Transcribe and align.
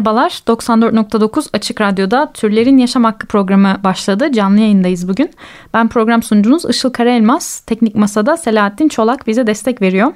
Merhabalar, 0.00 0.30
94.9 0.46 1.46
Açık 1.52 1.80
Radyo'da 1.80 2.30
Türlerin 2.34 2.78
Yaşam 2.78 3.04
Hakkı 3.04 3.26
programı 3.26 3.76
başladı. 3.84 4.32
Canlı 4.32 4.60
yayındayız 4.60 5.08
bugün. 5.08 5.30
Ben 5.74 5.88
program 5.88 6.22
sunucunuz 6.22 6.64
Işıl 6.64 6.90
Karaelmaz. 6.90 7.60
Teknik 7.60 7.94
Masa'da 7.94 8.36
Selahattin 8.36 8.88
Çolak 8.88 9.26
bize 9.26 9.46
destek 9.46 9.82
veriyor. 9.82 10.12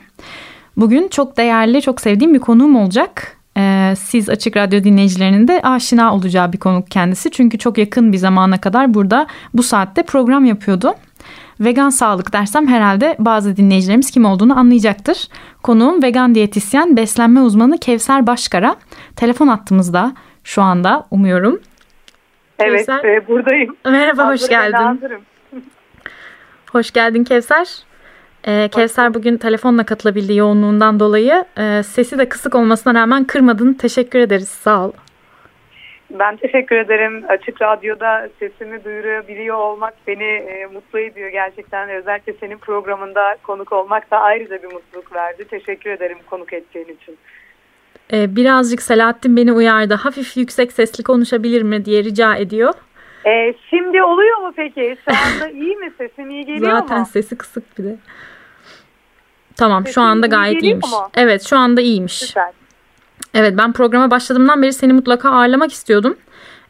Bugün 0.77 1.09
çok 1.09 1.37
değerli, 1.37 1.83
çok 1.83 2.01
sevdiğim 2.01 2.35
bir 2.35 2.39
konuğum 2.39 2.77
olacak. 2.77 3.37
Ee, 3.57 3.95
siz 3.99 4.29
Açık 4.29 4.57
Radyo 4.57 4.85
dinleyicilerinin 4.85 5.49
de 5.49 5.61
aşina 5.63 6.15
olacağı 6.15 6.53
bir 6.53 6.59
konuk 6.59 6.91
kendisi. 6.91 7.31
Çünkü 7.31 7.59
çok 7.59 7.79
yakın 7.79 8.13
bir 8.13 8.19
zamana 8.19 8.61
kadar 8.61 8.95
burada 8.95 9.27
bu 9.55 9.63
saatte 9.63 10.03
program 10.03 10.45
yapıyordu. 10.45 10.95
Vegan 11.61 11.91
sağlık 11.91 12.33
dersem 12.33 12.67
herhalde 12.67 13.17
bazı 13.19 13.57
dinleyicilerimiz 13.57 14.11
kim 14.11 14.25
olduğunu 14.25 14.59
anlayacaktır. 14.59 15.29
Konuğum 15.63 16.03
vegan 16.03 16.35
diyetisyen, 16.35 16.97
beslenme 16.97 17.41
uzmanı 17.41 17.79
Kevser 17.79 18.27
Başkara. 18.27 18.77
Telefon 19.17 19.49
attığımızda 19.49 20.13
şu 20.45 20.63
anda 20.63 21.07
umuyorum. 21.11 21.61
Evet 22.59 22.87
Kevser. 22.87 23.05
E, 23.05 23.29
buradayım. 23.29 23.77
Merhaba 23.85 24.29
hoş 24.29 24.49
geldin. 24.49 25.01
Hoş 26.73 26.91
geldin 26.91 27.25
Kevser. 27.25 27.69
Ee, 28.47 28.69
Kevser 28.73 29.15
bugün 29.15 29.37
telefonla 29.37 29.85
katılabildiği 29.85 30.39
yoğunluğundan 30.39 31.01
dolayı 31.01 31.45
e, 31.59 31.83
sesi 31.83 32.19
de 32.19 32.29
kısık 32.29 32.55
olmasına 32.55 32.95
rağmen 32.95 33.25
kırmadın. 33.25 33.73
Teşekkür 33.73 34.19
ederiz. 34.19 34.49
Sağ 34.49 34.87
ol. 34.87 34.93
Ben 36.11 36.37
teşekkür 36.37 36.77
ederim. 36.77 37.25
Açık 37.29 37.63
Radyo'da 37.63 38.29
sesimi 38.39 38.85
duyurabiliyor 38.85 39.57
olmak 39.57 39.95
beni 40.07 40.25
e, 40.25 40.67
mutlu 40.67 40.99
ediyor 40.99 41.29
gerçekten. 41.29 41.91
Özellikle 41.91 42.33
senin 42.33 42.59
programında 42.59 43.37
konuk 43.43 43.73
olmak 43.73 44.11
da 44.11 44.21
ayrıca 44.21 44.63
bir 44.63 44.73
mutluluk 44.73 45.15
verdi. 45.15 45.45
Teşekkür 45.45 45.91
ederim 45.91 46.19
konuk 46.31 46.53
ettiğin 46.53 46.89
için. 46.89 47.19
Ee, 48.13 48.37
birazcık 48.37 48.83
Selahattin 48.83 49.37
beni 49.37 49.53
uyardı. 49.53 49.95
Hafif 49.95 50.37
yüksek 50.37 50.73
sesli 50.73 51.05
konuşabilir 51.05 51.63
mi 51.63 51.85
diye 51.85 52.05
rica 52.05 52.37
ediyor. 52.37 52.75
Ee, 53.27 53.55
şimdi 53.71 54.03
oluyor 54.03 54.39
mu 54.39 54.53
peki? 54.57 54.97
Şu 55.05 55.11
anda 55.11 55.49
iyi 55.49 55.77
mi? 55.77 55.93
Sesim 55.99 56.31
iyi 56.31 56.47
geliyor 56.47 56.73
Zaten 56.73 56.83
mu? 56.83 56.89
Zaten 56.89 57.05
sesi 57.05 57.39
kısık 57.39 57.79
bir 57.79 57.85
de. 57.85 57.97
Tamam 59.57 59.83
Sesim 59.83 59.95
şu 59.95 60.01
anda 60.01 60.27
gayet 60.27 60.63
iyiymiş. 60.63 60.91
Mu? 60.91 61.09
Evet 61.17 61.43
şu 61.49 61.59
anda 61.59 61.81
iyiymiş. 61.81 62.19
Süper. 62.19 62.64
Evet 63.35 63.55
ben 63.59 63.73
programa 63.73 64.11
başladığımdan 64.11 64.63
beri 64.63 64.73
seni 64.73 64.93
mutlaka 64.93 65.31
ağırlamak 65.31 65.73
istiyordum. 65.73 66.17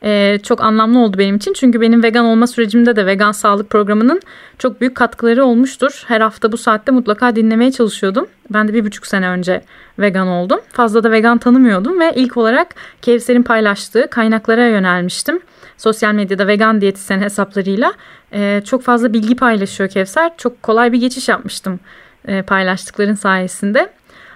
Ee, 0.05 0.39
çok 0.43 0.61
anlamlı 0.61 0.99
oldu 0.99 1.19
benim 1.19 1.37
için. 1.37 1.53
Çünkü 1.53 1.81
benim 1.81 2.03
vegan 2.03 2.25
olma 2.25 2.47
sürecimde 2.47 2.97
de 2.97 3.07
vegan 3.07 3.33
sağlık 3.33 3.71
programının 3.71 4.21
çok 4.59 4.81
büyük 4.81 4.95
katkıları 4.95 5.45
olmuştur. 5.45 6.05
Her 6.07 6.21
hafta 6.21 6.53
bu 6.53 6.57
saatte 6.57 6.93
mutlaka 6.93 7.37
dinlemeye 7.37 7.73
çalışıyordum. 7.73 8.27
Ben 8.51 8.69
de 8.69 8.75
bir 8.75 8.85
buçuk 8.85 9.07
sene 9.07 9.29
önce 9.29 9.63
vegan 9.99 10.29
oldum. 10.29 10.61
Fazla 10.73 11.05
da 11.05 11.11
vegan 11.11 11.39
tanımıyordum 11.39 12.01
ve 12.01 12.13
ilk 12.17 12.37
olarak 12.37 12.75
Kevser'in 13.03 13.43
paylaştığı 13.43 14.11
kaynaklara 14.11 14.69
yönelmiştim. 14.69 15.41
Sosyal 15.77 16.13
medyada 16.15 16.47
vegan 16.47 16.81
diyetisyen 16.81 17.21
hesaplarıyla 17.21 17.93
e, 18.33 18.63
çok 18.65 18.83
fazla 18.83 19.13
bilgi 19.13 19.37
paylaşıyor 19.37 19.91
Kevser. 19.91 20.31
Çok 20.39 20.63
kolay 20.63 20.93
bir 20.93 21.01
geçiş 21.01 21.29
yapmıştım 21.29 21.81
e, 22.29 22.43
paylaştıkların 22.43 23.15
sayesinde. 23.15 23.91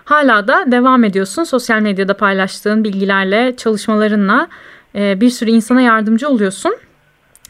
Hala 0.09 0.49
da 0.49 0.65
devam 0.73 1.05
ediyorsun 1.05 1.45
sosyal 1.45 1.81
medyada 1.81 2.15
paylaştığın 2.15 2.85
bilgilerle, 2.85 3.57
çalışmalarınla 3.57 4.49
e, 4.95 5.21
bir 5.21 5.31
sürü 5.31 5.51
insana 5.51 5.81
yardımcı 5.81 6.29
oluyorsun. 6.29 6.77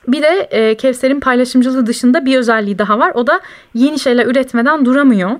Bir 0.08 0.22
de 0.22 0.48
e, 0.50 0.74
Kevser'in 0.74 1.20
paylaşımcılığı 1.20 1.86
dışında 1.86 2.24
bir 2.26 2.38
özelliği 2.38 2.78
daha 2.78 2.98
var. 2.98 3.12
O 3.14 3.26
da 3.26 3.40
yeni 3.74 3.98
şeyler 3.98 4.26
üretmeden 4.26 4.84
duramıyor. 4.84 5.30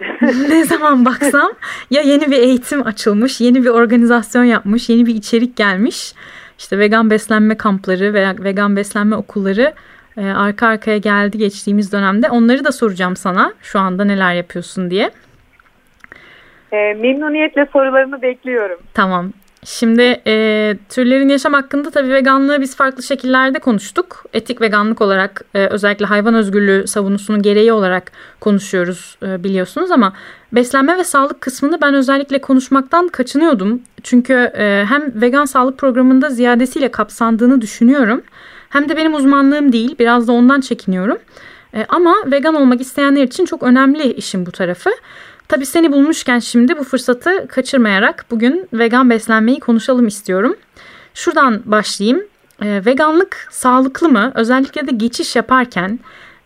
ne 0.48 0.64
zaman 0.64 1.04
baksam 1.04 1.52
ya 1.90 2.02
yeni 2.02 2.30
bir 2.30 2.38
eğitim 2.38 2.86
açılmış, 2.86 3.40
yeni 3.40 3.64
bir 3.64 3.70
organizasyon 3.70 4.44
yapmış, 4.44 4.88
yeni 4.88 5.06
bir 5.06 5.14
içerik 5.14 5.56
gelmiş. 5.56 6.14
İşte 6.58 6.78
vegan 6.78 7.10
beslenme 7.10 7.56
kampları 7.56 8.14
veya 8.14 8.34
vegan 8.38 8.76
beslenme 8.76 9.16
okulları 9.16 9.74
e, 10.16 10.26
arka 10.26 10.66
arkaya 10.66 10.98
geldi 10.98 11.38
geçtiğimiz 11.38 11.92
dönemde. 11.92 12.30
Onları 12.30 12.64
da 12.64 12.72
soracağım 12.72 13.16
sana 13.16 13.52
şu 13.62 13.78
anda 13.78 14.04
neler 14.04 14.34
yapıyorsun 14.34 14.90
diye. 14.90 15.10
E, 16.76 16.94
memnuniyetle 16.94 17.68
sorularını 17.72 18.22
bekliyorum. 18.22 18.78
Tamam. 18.94 19.32
Şimdi 19.64 20.20
e, 20.26 20.74
türlerin 20.88 21.28
yaşam 21.28 21.52
hakkında 21.52 21.90
tabii 21.90 22.12
veganlığı 22.12 22.60
biz 22.60 22.76
farklı 22.76 23.02
şekillerde 23.02 23.58
konuştuk. 23.58 24.24
Etik 24.32 24.60
veganlık 24.60 25.00
olarak 25.00 25.44
e, 25.54 25.66
özellikle 25.66 26.04
hayvan 26.06 26.34
özgürlüğü 26.34 26.86
savunusunun 26.86 27.42
gereği 27.42 27.72
olarak 27.72 28.12
konuşuyoruz 28.40 29.18
e, 29.22 29.44
biliyorsunuz 29.44 29.90
ama 29.90 30.12
beslenme 30.52 30.98
ve 30.98 31.04
sağlık 31.04 31.40
kısmını 31.40 31.80
ben 31.80 31.94
özellikle 31.94 32.40
konuşmaktan 32.40 33.08
kaçınıyordum. 33.08 33.82
Çünkü 34.02 34.32
e, 34.34 34.84
hem 34.88 35.20
vegan 35.20 35.44
sağlık 35.44 35.78
programında 35.78 36.30
ziyadesiyle 36.30 36.90
kapsandığını 36.90 37.60
düşünüyorum. 37.60 38.22
Hem 38.68 38.88
de 38.88 38.96
benim 38.96 39.14
uzmanlığım 39.14 39.72
değil 39.72 39.96
biraz 39.98 40.28
da 40.28 40.32
ondan 40.32 40.60
çekiniyorum. 40.60 41.18
E, 41.74 41.84
ama 41.88 42.14
vegan 42.26 42.54
olmak 42.54 42.80
isteyenler 42.80 43.22
için 43.22 43.44
çok 43.44 43.62
önemli 43.62 44.12
işin 44.12 44.46
bu 44.46 44.52
tarafı. 44.52 44.90
Tabii 45.48 45.66
seni 45.66 45.92
bulmuşken 45.92 46.38
şimdi 46.38 46.78
bu 46.78 46.84
fırsatı 46.84 47.48
kaçırmayarak 47.48 48.24
bugün 48.30 48.68
vegan 48.72 49.10
beslenmeyi 49.10 49.60
konuşalım 49.60 50.06
istiyorum. 50.06 50.56
Şuradan 51.14 51.62
başlayayım. 51.64 52.26
E, 52.62 52.82
veganlık 52.86 53.48
sağlıklı 53.50 54.08
mı? 54.08 54.32
Özellikle 54.34 54.86
de 54.86 54.90
geçiş 54.92 55.36
yaparken 55.36 55.98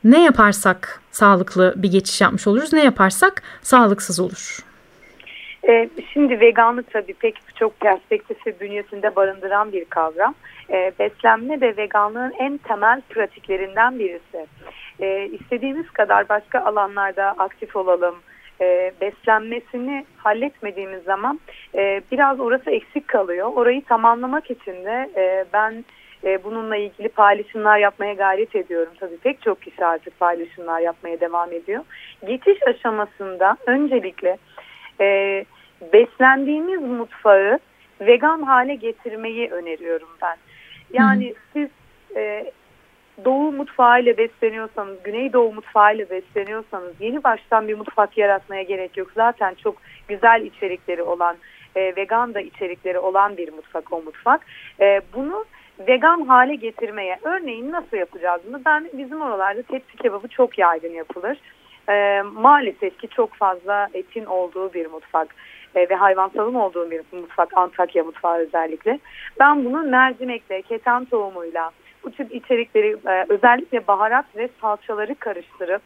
ne 0.04 0.24
yaparsak 0.24 1.00
sağlıklı 1.10 1.74
bir 1.76 1.90
geçiş 1.90 2.20
yapmış 2.20 2.46
oluruz, 2.46 2.72
ne 2.72 2.84
yaparsak 2.84 3.42
sağlıksız 3.62 4.20
olur. 4.20 4.58
E, 5.68 5.88
şimdi 6.12 6.40
veganlık 6.40 6.92
tabii 6.92 7.14
pek 7.14 7.34
çok 7.56 7.80
perspektifi 7.80 8.60
bünyesinde 8.60 9.16
barındıran 9.16 9.72
bir 9.72 9.84
kavram. 9.84 10.34
E, 10.70 10.92
beslenme 10.98 11.60
de 11.60 11.76
veganlığın 11.76 12.32
en 12.38 12.58
temel 12.58 13.00
pratiklerinden 13.10 13.98
birisi. 13.98 14.46
E, 15.00 15.26
istediğimiz 15.26 15.90
kadar 15.90 16.28
başka 16.28 16.60
alanlarda 16.60 17.34
aktif 17.38 17.76
olalım, 17.76 18.14
e, 18.60 18.92
beslenmesini 19.00 20.04
halletmediğimiz 20.16 21.02
zaman 21.02 21.40
e, 21.74 22.02
biraz 22.12 22.40
orası 22.40 22.70
eksik 22.70 23.08
kalıyor. 23.08 23.52
Orayı 23.54 23.84
tamamlamak 23.84 24.50
için 24.50 24.84
de 24.84 25.10
e, 25.16 25.44
ben 25.52 25.84
e, 26.24 26.44
bununla 26.44 26.76
ilgili 26.76 27.08
paylaşımlar 27.08 27.78
yapmaya 27.78 28.14
gayret 28.14 28.56
ediyorum. 28.56 28.92
Tabii 29.00 29.16
pek 29.16 29.42
çok 29.42 29.62
kişi 29.62 29.84
artık 29.84 30.20
paylaşımlar 30.20 30.80
yapmaya 30.80 31.20
devam 31.20 31.52
ediyor. 31.52 31.84
Geçiş 32.26 32.62
aşamasında 32.66 33.56
öncelikle 33.66 34.36
e, 35.00 35.44
beslendiğimiz 35.92 36.80
mutfağı 36.80 37.58
vegan 38.00 38.42
hale 38.42 38.74
getirmeyi 38.74 39.50
öneriyorum 39.50 40.08
ben. 40.22 40.36
Yani 40.92 41.30
Hı. 41.30 41.34
siz 41.52 41.68
mutfağıyla 43.60 44.16
besleniyorsanız, 44.16 45.02
Güneydoğu 45.04 45.52
mutfağıyla 45.52 46.10
besleniyorsanız 46.10 46.92
yeni 47.00 47.24
baştan 47.24 47.68
bir 47.68 47.74
mutfak 47.74 48.18
yaratmaya 48.18 48.62
gerek 48.62 48.96
yok. 48.96 49.08
Zaten 49.14 49.54
çok 49.54 49.76
güzel 50.08 50.42
içerikleri 50.42 51.02
olan, 51.02 51.36
e, 51.76 51.96
vegan 51.96 52.34
da 52.34 52.40
içerikleri 52.40 52.98
olan 52.98 53.36
bir 53.36 53.52
mutfak 53.52 53.92
o 53.92 54.02
mutfak. 54.02 54.40
E, 54.80 55.00
bunu 55.14 55.44
vegan 55.88 56.20
hale 56.20 56.54
getirmeye, 56.54 57.18
örneğin 57.22 57.72
nasıl 57.72 57.96
yapacağız 57.96 58.40
bunu? 58.48 58.60
Ben 58.64 58.90
bizim 58.92 59.22
oralarda 59.22 59.62
tepsi 59.62 59.96
kebabı 59.96 60.28
çok 60.28 60.58
yaygın 60.58 60.92
yapılır. 60.92 61.38
E, 61.88 62.22
maalesef 62.22 62.98
ki 62.98 63.08
çok 63.08 63.34
fazla 63.34 63.88
etin 63.94 64.24
olduğu 64.24 64.72
bir 64.72 64.86
mutfak 64.86 65.34
e, 65.74 65.88
ve 65.88 65.94
hayvansalın 65.94 66.54
olduğu 66.54 66.90
bir 66.90 67.02
mutfak, 67.12 67.56
Antakya 67.56 68.04
mutfağı 68.04 68.38
özellikle. 68.38 68.98
Ben 69.40 69.64
bunu 69.64 69.82
mercimekle, 69.82 70.62
keten 70.62 71.04
tohumuyla, 71.04 71.70
bu 72.04 72.10
tip 72.10 72.34
içerikleri 72.34 72.96
e, 73.06 73.26
özellikle 73.28 73.86
baharat 73.86 74.36
ve 74.36 74.48
salçaları 74.60 75.14
karıştırıp 75.14 75.82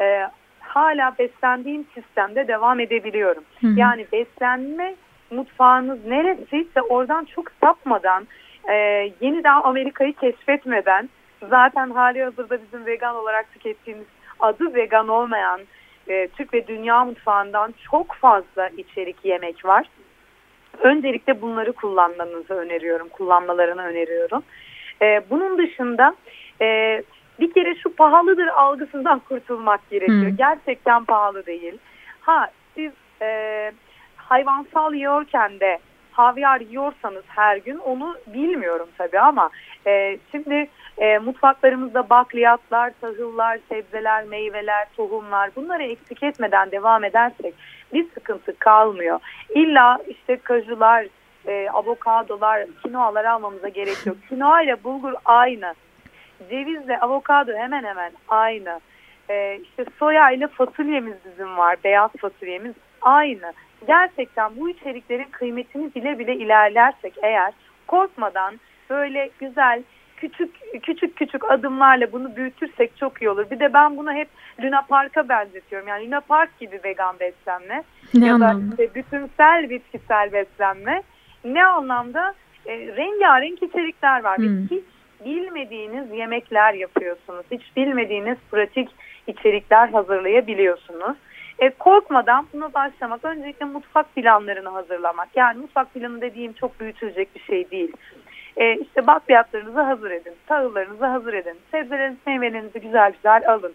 e, 0.00 0.28
hala 0.60 1.14
beslendiğim 1.18 1.86
sistemde 1.94 2.48
devam 2.48 2.80
edebiliyorum. 2.80 3.44
Hı 3.60 3.66
hı. 3.66 3.72
Yani 3.76 4.06
beslenme 4.12 4.94
mutfağınız 5.30 6.06
neresiyse 6.06 6.82
oradan 6.82 7.24
çok 7.24 7.50
sapmadan 7.60 8.26
e, 8.68 8.74
yeniden 9.20 9.60
Amerika'yı 9.62 10.12
keşfetmeden 10.12 11.08
zaten 11.50 11.90
hali 11.90 12.24
hazırda 12.24 12.58
bizim 12.62 12.86
vegan 12.86 13.16
olarak 13.16 13.52
tükettiğimiz 13.52 14.06
adı 14.40 14.74
vegan 14.74 15.08
olmayan 15.08 15.60
e, 16.08 16.28
Türk 16.28 16.54
ve 16.54 16.66
dünya 16.66 17.04
mutfağından 17.04 17.74
çok 17.90 18.14
fazla 18.14 18.68
içerik 18.68 19.16
yemek 19.24 19.64
var. 19.64 19.86
öncelikle 20.78 21.42
bunları 21.42 21.72
kullanmanızı 21.72 22.54
öneriyorum, 22.54 23.08
kullanmalarını 23.08 23.82
öneriyorum. 23.82 24.42
E, 25.02 25.20
bunun 25.30 25.58
dışında 25.58 26.14
e, 26.60 27.02
bir 27.40 27.54
kere 27.54 27.74
şu 27.74 27.96
pahalıdır 27.96 28.46
algısından 28.46 29.18
kurtulmak 29.18 29.90
gerekiyor. 29.90 30.30
Hmm. 30.30 30.36
Gerçekten 30.36 31.04
pahalı 31.04 31.46
değil. 31.46 31.78
Ha 32.20 32.50
siz 32.74 32.92
e, 33.22 33.72
hayvansal 34.16 34.94
yiyorken 34.94 35.60
de 35.60 35.78
havyar 36.12 36.60
yiyorsanız 36.60 37.24
her 37.26 37.56
gün 37.56 37.78
onu 37.78 38.16
bilmiyorum 38.26 38.88
tabii 38.98 39.20
ama 39.20 39.50
e, 39.86 40.18
şimdi 40.30 40.68
e, 40.98 41.18
mutfaklarımızda 41.18 42.10
bakliyatlar, 42.10 42.92
tahıllar, 43.00 43.58
sebzeler, 43.68 44.24
meyveler, 44.24 44.86
tohumlar 44.96 45.50
bunları 45.56 45.82
eksik 45.82 46.22
etmeden 46.22 46.70
devam 46.70 47.04
edersek 47.04 47.54
bir 47.92 48.06
sıkıntı 48.14 48.58
kalmıyor. 48.58 49.20
İlla 49.54 49.98
işte 50.08 50.36
kajular, 50.36 51.06
e, 51.46 51.68
avokadolar, 51.70 52.66
kinoalar 52.82 53.24
almamıza 53.24 53.68
gerek 53.68 54.06
yok. 54.06 54.16
Kinoa 54.28 54.62
ile 54.62 54.84
bulgur 54.84 55.12
aynı. 55.24 55.74
Cevizle 56.50 57.00
avokado 57.00 57.52
hemen 57.52 57.84
hemen 57.84 58.12
aynı. 58.28 58.80
E, 59.30 59.58
işte 59.62 59.84
soya 59.98 60.30
ile 60.30 60.48
fasulyemiz 60.48 61.14
bizim 61.24 61.56
var. 61.56 61.76
Beyaz 61.84 62.10
fasulyemiz 62.20 62.74
aynı. 63.02 63.52
Gerçekten 63.86 64.56
bu 64.56 64.68
içeriklerin 64.70 65.28
kıymetini 65.30 65.94
bile 65.94 66.18
bile 66.18 66.36
ilerlersek 66.36 67.14
eğer 67.22 67.52
korkmadan 67.86 68.60
böyle 68.90 69.30
güzel 69.40 69.82
küçük 70.16 70.82
küçük 70.82 71.16
küçük 71.16 71.50
adımlarla 71.50 72.12
bunu 72.12 72.36
büyütürsek 72.36 72.96
çok 72.96 73.22
iyi 73.22 73.30
olur. 73.30 73.50
Bir 73.50 73.60
de 73.60 73.72
ben 73.72 73.96
bunu 73.96 74.12
hep 74.12 74.28
Luna 74.62 74.82
Park'a 74.82 75.28
benzetiyorum. 75.28 75.88
Yani 75.88 76.06
Luna 76.06 76.20
Park 76.20 76.58
gibi 76.58 76.80
vegan 76.84 77.20
beslenme 77.20 77.82
ne 78.14 78.26
ya 78.26 78.34
anlamda? 78.34 78.76
da 78.76 78.82
işte 78.82 78.94
bütünsel 78.94 79.70
bitkisel 79.70 80.32
beslenme. 80.32 81.02
Ne 81.44 81.64
anlamda? 81.64 82.34
E, 82.66 82.78
rengarenk 82.78 83.62
içerikler 83.62 84.24
var. 84.24 84.38
Hmm. 84.38 84.66
Hiç 84.70 84.84
bilmediğiniz 85.24 86.10
yemekler 86.10 86.74
yapıyorsunuz. 86.74 87.44
Hiç 87.50 87.62
bilmediğiniz 87.76 88.38
pratik 88.50 88.88
içerikler 89.26 89.88
hazırlayabiliyorsunuz. 89.88 91.16
E, 91.58 91.70
korkmadan 91.70 92.46
buna 92.52 92.74
başlamak. 92.74 93.24
Öncelikle 93.24 93.66
mutfak 93.66 94.14
planlarını 94.14 94.68
hazırlamak. 94.68 95.28
Yani 95.34 95.58
mutfak 95.58 95.94
planı 95.94 96.20
dediğim 96.20 96.52
çok 96.52 96.80
büyütülecek 96.80 97.34
bir 97.34 97.40
şey 97.40 97.70
değil. 97.70 97.92
E, 98.56 98.76
işte 98.76 99.06
bakliyatlarınızı 99.06 99.80
hazır 99.80 100.10
edin. 100.10 100.34
Tahıllarınızı 100.46 101.06
hazır 101.06 101.32
edin. 101.34 101.58
Sebzelerinizi, 101.70 102.20
meyvelerinizi 102.26 102.80
güzel 102.80 103.12
güzel 103.12 103.42
alın. 103.48 103.72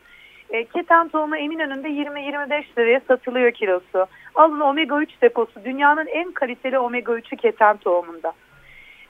E, 0.49 0.63
keten 0.63 1.07
tohumu 1.07 1.37
Eminönü'nde 1.37 1.87
20-25 1.87 2.63
liraya 2.77 3.01
satılıyor 3.07 3.51
kilosu. 3.51 4.05
Alın 4.35 4.59
omega 4.59 5.01
3 5.01 5.21
deposu. 5.21 5.65
Dünyanın 5.65 6.07
en 6.07 6.31
kaliteli 6.31 6.79
omega 6.79 7.13
3'ü 7.13 7.37
keten 7.37 7.77
tohumunda. 7.77 8.33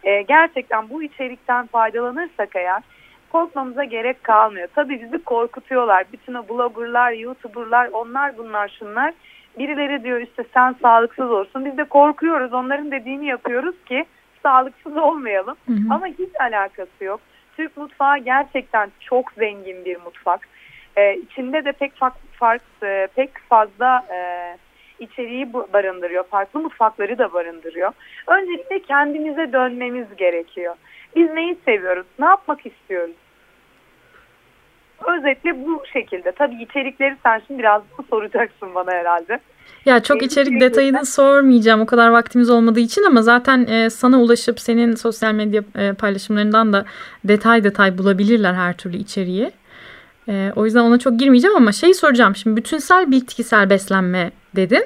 E, 0.04 0.22
gerçekten 0.22 0.90
bu 0.90 1.04
içerikten 1.04 1.68
faydalanırsak 1.68 2.56
eğer 2.56 2.84
korkmamıza 3.32 3.84
gerek 3.84 4.24
kalmıyor. 4.24 4.68
Tabii 4.76 5.02
bizi 5.02 5.24
korkutuyorlar. 5.24 6.06
Bütün 6.14 6.34
o 6.34 6.50
bloggerlar, 6.50 7.12
youtuberlar, 7.12 7.90
onlar 7.94 8.38
bunlar 8.38 8.76
şunlar. 8.80 9.14
Birileri 9.60 10.04
diyor 10.04 10.22
işte 10.22 10.46
sen 10.54 10.76
sağlıksız 10.82 11.32
olsun. 11.32 11.66
Biz 11.66 11.78
de 11.78 11.84
korkuyoruz. 11.84 12.54
Onların 12.54 12.92
dediğini 12.92 13.26
yapıyoruz 13.26 13.76
ki 13.86 14.06
sağlıksız 14.44 14.98
olmayalım. 14.98 15.56
Hı 15.68 15.74
hı. 15.74 15.94
Ama 15.94 16.08
hiç 16.08 16.30
alakası 16.40 17.04
yok. 17.04 17.20
Türk 17.58 17.78
mutfağı 17.78 18.18
gerçekten 18.18 18.92
çok 19.00 19.32
zengin 19.32 19.86
bir 19.86 19.98
mutfak. 19.98 20.48
Ee, 20.98 21.16
içinde 21.16 21.66
de 21.66 21.72
pek 21.72 21.96
fark, 21.96 22.14
fark 22.34 22.62
e, 22.84 23.08
pek 23.16 23.30
fazla 23.50 24.06
e, 24.12 24.20
içeriği 25.00 25.54
barındırıyor. 25.54 26.24
Farklı 26.24 26.60
mutfakları 26.60 27.18
da 27.18 27.34
barındırıyor. 27.34 27.92
Öncelikle 28.28 28.80
kendimize 28.80 29.54
dönmemiz 29.54 30.08
gerekiyor. 30.18 30.76
Biz 31.16 31.30
neyi 31.30 31.58
seviyoruz? 31.66 32.06
Ne 32.20 32.26
yapmak 32.26 32.66
istiyoruz? 32.66 33.16
Özetle 35.18 35.66
bu 35.66 35.84
şekilde. 35.94 36.32
Tabii 36.32 36.64
içerikleri 36.64 37.16
sen 37.24 37.42
şimdi 37.48 37.60
biraz 37.60 37.82
soracaksın 38.10 38.76
bana 38.76 38.92
herhalde. 38.92 39.40
Ya 39.86 40.04
çok 40.04 40.24
içerik 40.24 40.62
detayını 40.62 41.06
sormayacağım 41.06 41.82
o 41.82 41.86
kadar 41.86 42.10
vaktimiz 42.10 42.50
olmadığı 42.50 42.80
için 42.80 43.04
ama 43.04 43.22
zaten 43.22 43.68
e, 43.68 43.90
sana 43.90 44.22
ulaşıp 44.22 44.60
senin 44.60 44.96
sosyal 44.96 45.34
medya 45.34 45.64
e, 45.76 45.94
paylaşımlarından 45.94 46.74
da 46.74 46.86
detay 47.24 47.64
detay 47.64 47.98
bulabilirler 47.98 48.54
her 48.54 48.78
türlü 48.78 48.98
içeriği. 48.98 49.52
E, 50.30 50.52
o 50.56 50.66
yüzden 50.66 50.80
ona 50.80 51.00
çok 51.00 51.20
girmeyeceğim 51.20 51.56
ama 51.56 51.72
şeyi 51.72 51.94
soracağım 51.94 52.36
şimdi 52.36 52.58
bütünsel 52.58 53.12
bitkisel 53.12 53.70
beslenme 53.70 54.32
dedin. 54.56 54.84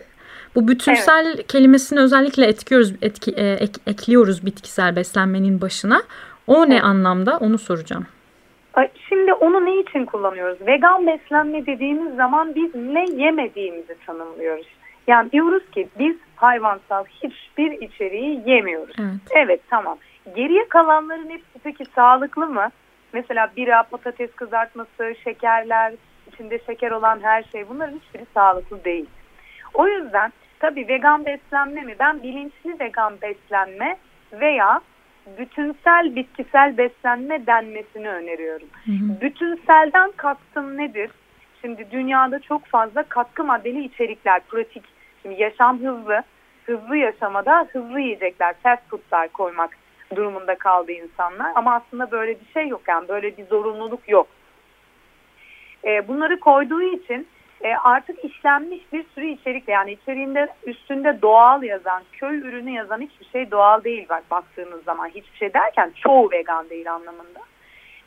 Bu 0.56 0.68
bütünsel 0.68 1.34
evet. 1.36 1.48
kelimesini 1.48 2.00
özellikle 2.00 2.46
etkiyoruz, 2.46 2.94
etki, 3.02 3.32
e, 3.32 3.52
ek, 3.52 3.80
ekliyoruz 3.88 4.46
bitkisel 4.46 4.96
beslenmenin 4.96 5.62
başına. 5.62 6.02
O 6.48 6.58
evet. 6.58 6.68
ne 6.68 6.82
anlamda 6.82 7.38
onu 7.38 7.58
soracağım. 7.58 8.06
Şimdi 9.10 9.34
onu 9.34 9.66
ne 9.66 9.80
için 9.80 10.06
kullanıyoruz? 10.06 10.68
Vegan 10.68 11.08
beslenme 11.08 11.66
dediğimiz 11.66 12.16
zaman 12.16 12.56
biz 12.56 12.76
ne 12.76 13.06
yemediğimizi 13.24 13.96
tanımlıyoruz. 14.06 14.68
Yani 15.08 15.32
diyoruz 15.32 15.64
ki 15.72 15.88
biz 16.00 16.16
hayvansal 16.36 17.06
hiçbir 17.06 17.72
içeriği 17.72 18.42
yemiyoruz. 18.46 18.96
Evet, 19.00 19.16
evet 19.36 19.62
tamam. 19.70 19.98
Geriye 20.36 20.68
kalanların 20.70 21.30
hepsi 21.30 21.60
peki 21.64 21.86
sağlıklı 21.96 22.48
mı? 22.48 22.70
Mesela 23.14 23.52
bira, 23.58 23.84
patates 23.84 24.32
kızartması, 24.36 25.16
şekerler, 25.24 25.94
içinde 26.34 26.60
şeker 26.66 26.92
olan 26.92 27.20
her 27.24 27.44
şey 27.44 27.70
bunların 27.70 28.00
hiçbiri 28.00 28.26
sağlıklı 28.34 28.84
değil. 28.84 29.06
O 29.74 29.88
yüzden 29.88 30.34
tabii 30.60 30.88
vegan 30.88 31.26
beslenme 31.26 31.82
mi? 31.82 31.96
Ben 32.00 32.24
bilinçli 32.24 32.80
vegan 32.80 33.14
beslenme 33.22 33.98
veya 34.34 34.82
bütünsel 35.38 36.16
bitkisel 36.16 36.78
beslenme 36.78 37.48
denmesini 37.48 38.10
öneriyorum. 38.10 38.68
Hı 38.86 38.92
hı. 38.92 39.22
Bütünselden 39.22 40.12
kastım 40.18 40.78
nedir? 40.78 41.12
Şimdi 41.62 41.92
dünyada 41.92 42.40
çok 42.40 42.66
fazla 42.66 43.04
katkı 43.04 43.44
maddeli 43.44 43.84
içerikler, 43.84 44.42
pratik. 44.42 44.84
Şimdi 45.22 45.42
yaşam 45.42 45.80
hızlı, 45.80 46.22
hızlı 46.66 46.98
yaşamada 46.98 47.68
hızlı 47.72 48.00
yiyecekler, 48.00 48.56
fast 48.64 48.90
foodlar 48.90 49.28
koymak 49.28 49.78
durumunda 50.16 50.56
kaldı 50.56 50.92
insanlar. 50.92 51.52
Ama 51.56 51.76
aslında 51.76 52.12
böyle 52.12 52.40
bir 52.40 52.46
şey 52.54 52.68
yok 52.68 52.82
yani 52.88 53.08
böyle 53.08 53.38
bir 53.38 53.46
zorunluluk 53.46 54.10
yok. 54.10 54.28
E, 55.86 56.08
bunları 56.08 56.40
koyduğu 56.40 56.82
için 56.82 57.28
e, 57.64 57.76
artık 57.76 58.26
işlenmiş 58.26 58.82
bir 58.94 59.06
sürü 59.16 59.28
içerik 59.28 59.68
yani 59.68 59.92
içeriğinde 59.92 60.48
üstünde 60.66 61.22
doğal 61.22 61.64
yazan, 61.64 62.04
köy 62.12 62.38
ürünü 62.38 62.72
yazan 62.72 63.02
hiçbir 63.02 63.26
şey 63.26 63.52
doğal 63.52 63.84
değil 63.84 64.06
bak 64.10 64.24
baktığınız 64.32 64.84
zaman 64.84 65.08
hiçbir 65.08 65.38
şey 65.38 65.54
derken 65.54 65.92
çoğu 65.96 66.32
vegan 66.32 66.70
değil 66.70 66.94
anlamında. 66.94 67.40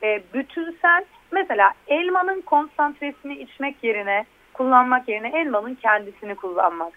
E, 0.03 0.23
bütünsel 0.35 1.05
mesela 1.33 1.73
elmanın 1.89 2.41
konsantresini 2.41 3.35
içmek 3.39 3.85
yerine 3.85 4.25
kullanmak 4.53 5.09
yerine 5.09 5.29
elmanın 5.29 5.75
kendisini 5.75 6.35
kullanmak. 6.35 6.93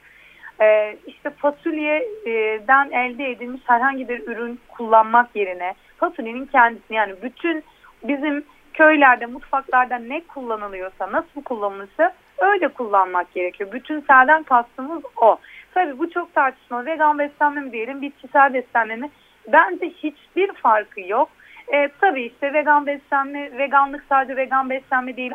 E, 0.62 0.98
işte 1.08 1.30
fasulyeden 1.30 2.92
elde 2.92 3.32
edilmiş 3.32 3.62
herhangi 3.66 4.10
bir 4.10 4.28
ürün 4.28 4.60
kullanmak 4.70 5.36
yerine 5.36 5.74
fasulyenin 5.98 6.46
kendisini 6.46 6.98
yani 6.98 7.16
bütün 7.22 7.64
bizim 8.04 8.44
köylerde, 8.74 9.26
mutfaklarda 9.26 9.96
ne 9.96 10.22
kullanılıyorsa, 10.22 11.12
nasıl 11.12 11.44
kullanılırsa 11.46 12.14
öyle 12.38 12.68
kullanmak 12.68 13.34
gerekiyor. 13.34 13.72
Bütünselden 13.72 14.44
kastımız 14.44 15.04
o. 15.22 15.38
Tabii 15.74 16.00
bu 16.00 16.10
çok 16.10 16.36
tartışmalı. 16.36 16.86
Vegan 16.86 17.20
beslenme 17.20 17.62
mi 17.62 17.72
diyelim, 17.72 18.02
bitkisel 18.02 18.54
beslenme 18.54 18.96
mi? 18.96 19.10
Bence 19.48 19.90
hiçbir 19.90 20.54
farkı 20.54 21.02
yok. 21.02 21.30
E, 21.74 21.90
tabii 22.02 22.24
işte 22.24 22.54
vegan 22.54 22.86
beslenme, 22.88 23.58
veganlık 23.58 24.04
sadece 24.10 24.36
vegan 24.38 24.70
beslenme 24.70 25.18
değil 25.18 25.32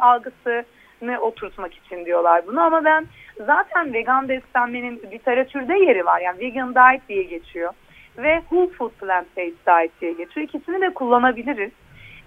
algısını 1.03 1.21
oturtmak 1.21 1.75
için 1.75 2.05
diyorlar 2.05 2.47
bunu. 2.47 2.61
Ama 2.61 2.85
ben 2.85 3.07
zaten 3.47 3.93
vegan 3.93 4.29
beslenmenin 4.29 5.03
literatürde 5.13 5.75
yeri 5.75 6.07
var. 6.07 6.21
Yani 6.21 6.39
vegan 6.39 6.75
diet 6.75 7.09
diye 7.09 7.23
geçiyor. 7.23 7.73
Ve 8.19 8.41
whole 8.41 8.73
food 8.73 8.91
plant-based 9.01 9.67
diet 9.67 10.01
diye 10.01 10.13
geçiyor. 10.13 10.49
İkisini 10.49 10.81
de 10.81 10.95
kullanabiliriz. 10.95 11.73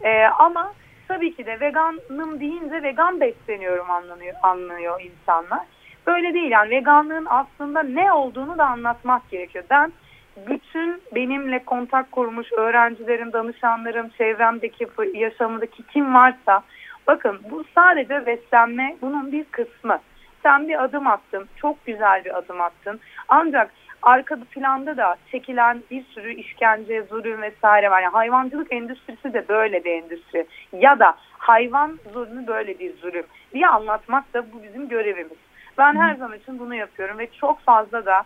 E, 0.03 0.25
ama 0.25 0.73
tabii 1.07 1.35
ki 1.35 1.45
de 1.45 1.59
veganım 1.59 2.39
deyince 2.39 2.83
vegan 2.83 3.21
besleniyorum 3.21 3.91
anlanıyor, 3.91 4.33
anlıyor 4.43 5.01
insanlar. 5.01 5.65
Böyle 6.07 6.33
değil 6.33 6.51
yani 6.51 6.69
veganlığın 6.69 7.27
aslında 7.29 7.83
ne 7.83 8.11
olduğunu 8.11 8.57
da 8.57 8.65
anlatmak 8.65 9.29
gerekiyor. 9.29 9.63
Ben 9.69 9.91
bütün 10.47 11.01
benimle 11.15 11.59
kontak 11.59 12.11
kurmuş 12.11 12.53
öğrencilerim, 12.53 13.33
danışanlarım, 13.33 14.09
çevremdeki, 14.09 14.87
yaşamındaki 15.13 15.83
kim 15.83 16.13
varsa 16.13 16.63
bakın 17.07 17.39
bu 17.51 17.63
sadece 17.75 18.25
beslenme 18.25 18.97
bunun 19.01 19.31
bir 19.31 19.43
kısmı. 19.43 19.99
Sen 20.43 20.67
bir 20.67 20.83
adım 20.83 21.07
attın, 21.07 21.47
çok 21.55 21.85
güzel 21.85 22.25
bir 22.25 22.37
adım 22.37 22.61
attın. 22.61 22.99
Ancak 23.27 23.71
arka 24.01 24.37
planda 24.51 24.97
da 24.97 25.15
çekilen 25.31 25.83
bir 25.91 26.03
sürü 26.03 26.33
işkence, 26.33 27.03
zulüm 27.03 27.41
vesaire 27.41 27.91
var. 27.91 28.01
Yani 28.01 28.11
hayvancılık 28.11 28.73
endüstrisi 28.73 29.33
de 29.33 29.47
böyle 29.49 29.83
bir 29.83 29.91
endüstri. 29.91 30.47
Ya 30.73 30.99
da 30.99 31.15
hayvan 31.37 31.99
zulmü 32.13 32.47
böyle 32.47 32.79
bir 32.79 32.97
zulüm 32.97 33.25
diye 33.53 33.67
anlatmak 33.67 34.33
da 34.33 34.51
bu 34.53 34.63
bizim 34.63 34.89
görevimiz. 34.89 35.37
Ben 35.77 35.95
her 35.95 36.15
zaman 36.15 36.37
için 36.37 36.59
bunu 36.59 36.75
yapıyorum 36.75 37.17
ve 37.17 37.27
çok 37.31 37.59
fazla 37.59 38.05
da 38.05 38.23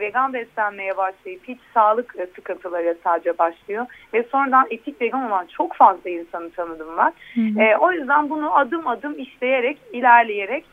vegan 0.00 0.32
beslenmeye 0.32 0.96
başlayıp 0.96 1.48
hiç 1.48 1.58
sağlık 1.74 2.14
sıkıntıları 2.34 2.96
sadece 3.04 3.38
başlıyor. 3.38 3.86
Ve 4.14 4.22
sonradan 4.22 4.66
etik 4.70 5.00
vegan 5.00 5.26
olan 5.26 5.46
çok 5.46 5.74
fazla 5.74 6.10
insanı 6.10 6.50
tanıdım 6.50 6.96
var. 6.96 7.12
E, 7.36 7.76
o 7.76 7.92
yüzden 7.92 8.30
bunu 8.30 8.56
adım 8.56 8.88
adım 8.88 9.18
işleyerek, 9.18 9.78
ilerleyerek 9.92 10.64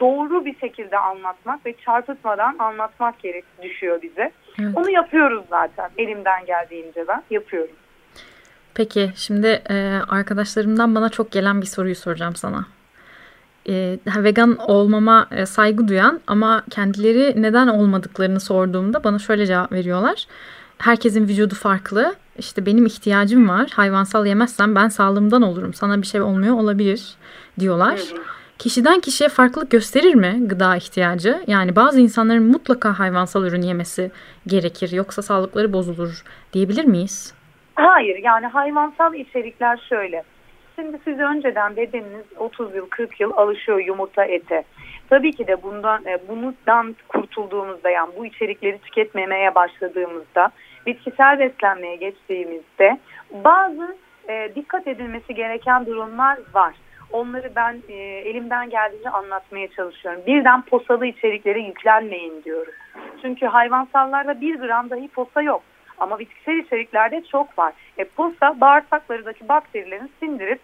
doğru 0.00 0.44
bir 0.44 0.58
şekilde 0.58 0.98
anlatmak 0.98 1.66
ve 1.66 1.74
çarpıtmadan 1.84 2.56
anlatmak 2.58 3.18
gerek 3.18 3.44
düşüyor 3.62 4.02
bize. 4.02 4.32
Evet. 4.60 4.70
Onu 4.76 4.90
yapıyoruz 4.90 5.44
zaten 5.50 5.90
elimden 5.98 6.46
geldiğince 6.46 7.04
ben 7.08 7.22
yapıyorum. 7.30 7.76
Peki 8.74 9.10
şimdi 9.16 9.62
e, 9.70 9.74
arkadaşlarımdan 10.08 10.94
bana 10.94 11.08
çok 11.08 11.32
gelen 11.32 11.60
bir 11.60 11.66
soruyu 11.66 11.94
soracağım 11.94 12.36
sana. 12.36 12.66
E, 13.68 13.98
vegan 14.16 14.56
olmama 14.56 15.26
e, 15.30 15.46
saygı 15.46 15.88
duyan 15.88 16.20
ama 16.26 16.62
kendileri 16.70 17.42
neden 17.42 17.68
olmadıklarını 17.68 18.40
sorduğumda 18.40 19.04
bana 19.04 19.18
şöyle 19.18 19.46
cevap 19.46 19.72
veriyorlar. 19.72 20.26
Herkesin 20.78 21.28
vücudu 21.28 21.54
farklı. 21.54 22.14
İşte 22.38 22.66
benim 22.66 22.86
ihtiyacım 22.86 23.48
var. 23.48 23.70
Hayvansal 23.74 24.26
yemezsem 24.26 24.74
ben 24.74 24.88
sağlığımdan 24.88 25.42
olurum. 25.42 25.74
Sana 25.74 26.02
bir 26.02 26.06
şey 26.06 26.20
olmuyor 26.20 26.58
olabilir 26.58 27.14
diyorlar. 27.60 28.00
Kişiden 28.58 29.00
kişiye 29.00 29.28
farklılık 29.28 29.70
gösterir 29.70 30.14
mi 30.14 30.40
gıda 30.46 30.76
ihtiyacı? 30.76 31.42
Yani 31.46 31.76
bazı 31.76 32.00
insanların 32.00 32.42
mutlaka 32.42 32.98
hayvansal 32.98 33.44
ürün 33.44 33.62
yemesi 33.62 34.10
gerekir 34.46 34.92
yoksa 34.92 35.22
sağlıkları 35.22 35.72
bozulur 35.72 36.22
diyebilir 36.52 36.84
miyiz? 36.84 37.34
Hayır 37.74 38.16
yani 38.16 38.46
hayvansal 38.46 39.14
içerikler 39.14 39.86
şöyle. 39.88 40.24
Şimdi 40.76 40.98
siz 41.04 41.18
önceden 41.18 41.76
bedeniniz 41.76 42.24
30 42.36 42.74
yıl 42.74 42.88
40 42.88 43.20
yıl 43.20 43.32
alışıyor 43.32 43.78
yumurta 43.78 44.24
ete. 44.24 44.64
Tabii 45.10 45.32
ki 45.32 45.46
de 45.46 45.62
bundan 45.62 46.06
e, 46.06 46.18
bundan 46.28 46.96
kurtulduğumuzda 47.08 47.90
yani 47.90 48.10
bu 48.18 48.26
içerikleri 48.26 48.78
tüketmemeye 48.78 49.54
başladığımızda 49.54 50.50
bitkisel 50.86 51.38
beslenmeye 51.38 51.96
geçtiğimizde 51.96 52.98
bazı 53.44 53.96
e, 54.28 54.50
dikkat 54.54 54.86
edilmesi 54.86 55.34
gereken 55.34 55.86
durumlar 55.86 56.38
var. 56.54 56.74
Onları 57.12 57.52
ben 57.56 57.76
e, 57.88 57.94
elimden 58.02 58.70
geldiğince 58.70 59.10
anlatmaya 59.10 59.68
çalışıyorum. 59.68 60.22
Birden 60.26 60.62
posalı 60.62 61.06
içeriklere 61.06 61.60
yüklenmeyin 61.60 62.42
diyoruz. 62.44 62.74
Çünkü 63.22 63.46
hayvansallarda 63.46 64.40
bir 64.40 64.60
gram 64.60 64.90
dahi 64.90 65.08
posa 65.08 65.42
yok. 65.42 65.62
Ama 65.98 66.18
bitkisel 66.18 66.56
içeriklerde 66.56 67.24
çok 67.24 67.58
var. 67.58 67.72
E, 67.98 68.04
posa 68.04 68.60
bağırsaklarındaki 68.60 69.48
bakterilerin 69.48 70.10
sindirip 70.20 70.60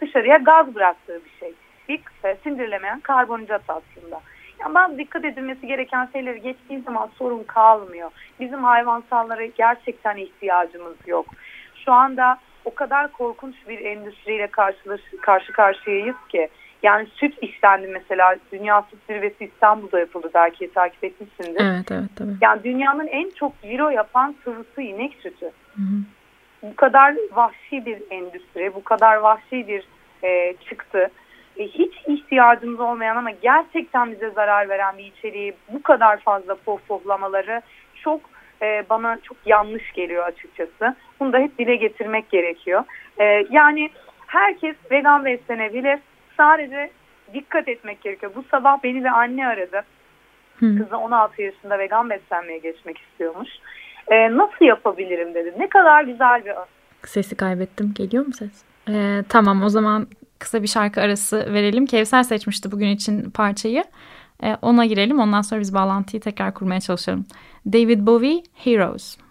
dışarıya 0.00 0.36
gaz 0.36 0.74
bıraktığı 0.74 1.20
bir 1.24 1.30
şey. 1.40 1.54
Bir 1.88 2.00
e, 2.24 2.36
sindirilemeyen 2.42 3.00
karbonhidrat 3.00 3.62
aslında. 3.68 4.20
Yani 4.60 4.74
bazı 4.74 4.98
dikkat 4.98 5.24
edilmesi 5.24 5.66
gereken 5.66 6.08
şeyleri 6.12 6.40
geçtiği 6.40 6.80
zaman 6.80 7.10
sorun 7.18 7.42
kalmıyor. 7.42 8.10
Bizim 8.40 8.64
hayvansallara 8.64 9.46
gerçekten 9.46 10.16
ihtiyacımız 10.16 10.96
yok. 11.06 11.26
Şu 11.84 11.92
anda 11.92 12.38
o 12.64 12.74
kadar 12.74 13.12
korkunç 13.12 13.54
bir 13.68 13.80
endüstriyle 13.80 14.46
karşı, 14.46 14.98
karşı 15.20 15.52
karşıyayız 15.52 16.16
ki 16.28 16.48
yani 16.82 17.06
süt 17.14 17.42
işlendi 17.42 17.86
mesela. 17.86 18.36
Dünya 18.52 18.82
Süt 18.90 18.98
Zirvesi 19.06 19.44
İstanbul'da 19.44 19.98
yapıldı. 20.00 20.30
Belki 20.34 20.72
takip 20.72 21.04
etmişsindir. 21.04 21.60
Evet, 21.60 21.90
evet, 21.90 22.10
tabii. 22.16 22.30
Yani 22.40 22.64
dünyanın 22.64 23.06
en 23.06 23.30
çok 23.30 23.62
ciro 23.62 23.88
yapan 23.90 24.34
sıvısı 24.44 24.82
inek 24.82 25.14
sütü. 25.22 25.46
Hı 25.46 25.82
hı. 25.82 26.00
Bu 26.62 26.76
kadar 26.76 27.14
vahşi 27.32 27.86
bir 27.86 28.02
endüstri, 28.10 28.74
bu 28.74 28.84
kadar 28.84 29.16
vahşi 29.16 29.68
bir 29.68 29.84
e, 30.24 30.54
çıktı. 30.68 31.10
E, 31.56 31.64
hiç 31.64 31.94
ihtiyacımız 32.06 32.80
olmayan 32.80 33.16
ama 33.16 33.30
gerçekten 33.30 34.12
bize 34.12 34.30
zarar 34.30 34.68
veren 34.68 34.98
bir 34.98 35.04
içeriği 35.04 35.54
bu 35.72 35.82
kadar 35.82 36.20
fazla 36.20 36.54
pohpohlamaları 36.54 37.62
çok 37.94 38.20
e, 38.62 38.84
bana 38.90 39.18
çok 39.22 39.36
yanlış 39.46 39.92
geliyor 39.92 40.24
açıkçası. 40.24 40.96
Bunu 41.20 41.32
da 41.32 41.38
hep 41.38 41.58
dile 41.58 41.76
getirmek 41.76 42.30
gerekiyor. 42.30 42.84
E, 43.20 43.46
yani 43.50 43.90
herkes 44.26 44.76
vegan 44.90 45.24
beslenebilir 45.24 45.98
sadece 46.40 46.90
dikkat 47.34 47.68
etmek 47.68 48.02
gerekiyor. 48.02 48.32
Bu 48.34 48.44
sabah 48.50 48.82
beni 48.82 49.04
ve 49.04 49.10
anne 49.10 49.46
aradı. 49.46 49.82
Hı. 50.58 50.78
Kızı 50.78 50.96
16 50.96 51.42
yaşında 51.42 51.78
vegan 51.78 52.10
beslenmeye 52.10 52.58
geçmek 52.58 52.98
istiyormuş. 52.98 53.48
Ee, 54.08 54.36
nasıl 54.36 54.64
yapabilirim 54.64 55.34
dedi. 55.34 55.54
Ne 55.58 55.68
kadar 55.68 56.04
güzel 56.04 56.44
bir 56.44 56.52
Sesi 57.06 57.36
kaybettim. 57.36 57.92
Geliyor 57.94 58.26
mu 58.26 58.32
ses? 58.32 58.64
Ee, 58.88 59.22
tamam 59.28 59.62
o 59.62 59.68
zaman 59.68 60.06
kısa 60.38 60.62
bir 60.62 60.68
şarkı 60.68 61.00
arası 61.00 61.54
verelim. 61.54 61.86
Kevser 61.86 62.22
seçmişti 62.22 62.72
bugün 62.72 62.88
için 62.88 63.30
parçayı. 63.30 63.84
Ee, 64.42 64.56
ona 64.62 64.86
girelim. 64.86 65.18
Ondan 65.18 65.40
sonra 65.40 65.60
biz 65.60 65.74
bağlantıyı 65.74 66.20
tekrar 66.20 66.54
kurmaya 66.54 66.80
çalışalım. 66.80 67.26
David 67.72 68.06
Bowie, 68.06 68.42
Heroes. 68.54 69.16
forever 69.16 69.29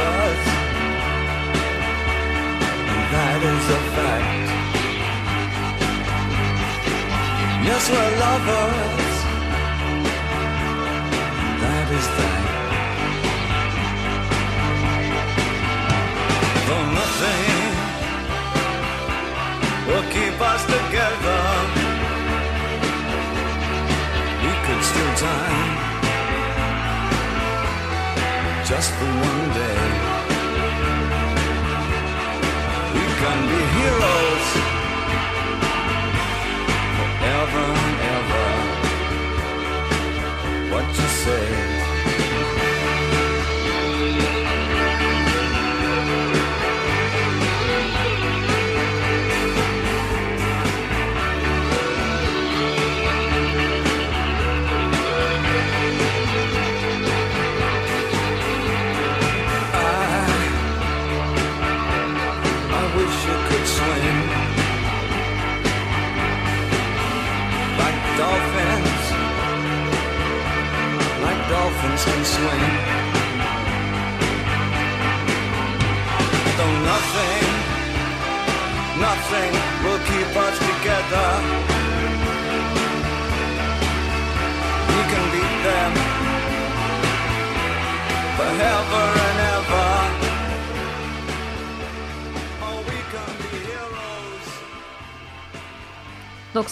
us. 0.00 0.42
That 3.14 3.40
is 3.52 3.64
a 3.78 3.80
fact. 3.96 4.40
Yes, 7.68 7.82
we're 7.92 8.12
lovers. 8.24 9.16
And 11.44 11.56
that 11.64 11.88
is 11.98 12.06
that. 12.18 12.44
For 16.66 16.82
nothing 16.98 17.70
will 19.88 20.06
keep 20.16 20.36
us 20.52 20.62
together, 20.76 21.42
we 24.44 24.52
could 24.64 24.82
steal 24.90 25.12
time 25.28 25.90
just 28.70 28.90
for 28.94 29.10
one 29.28 29.44
day. 29.54 29.69
what 40.82 40.96
you 40.96 41.08
say. 41.08 41.79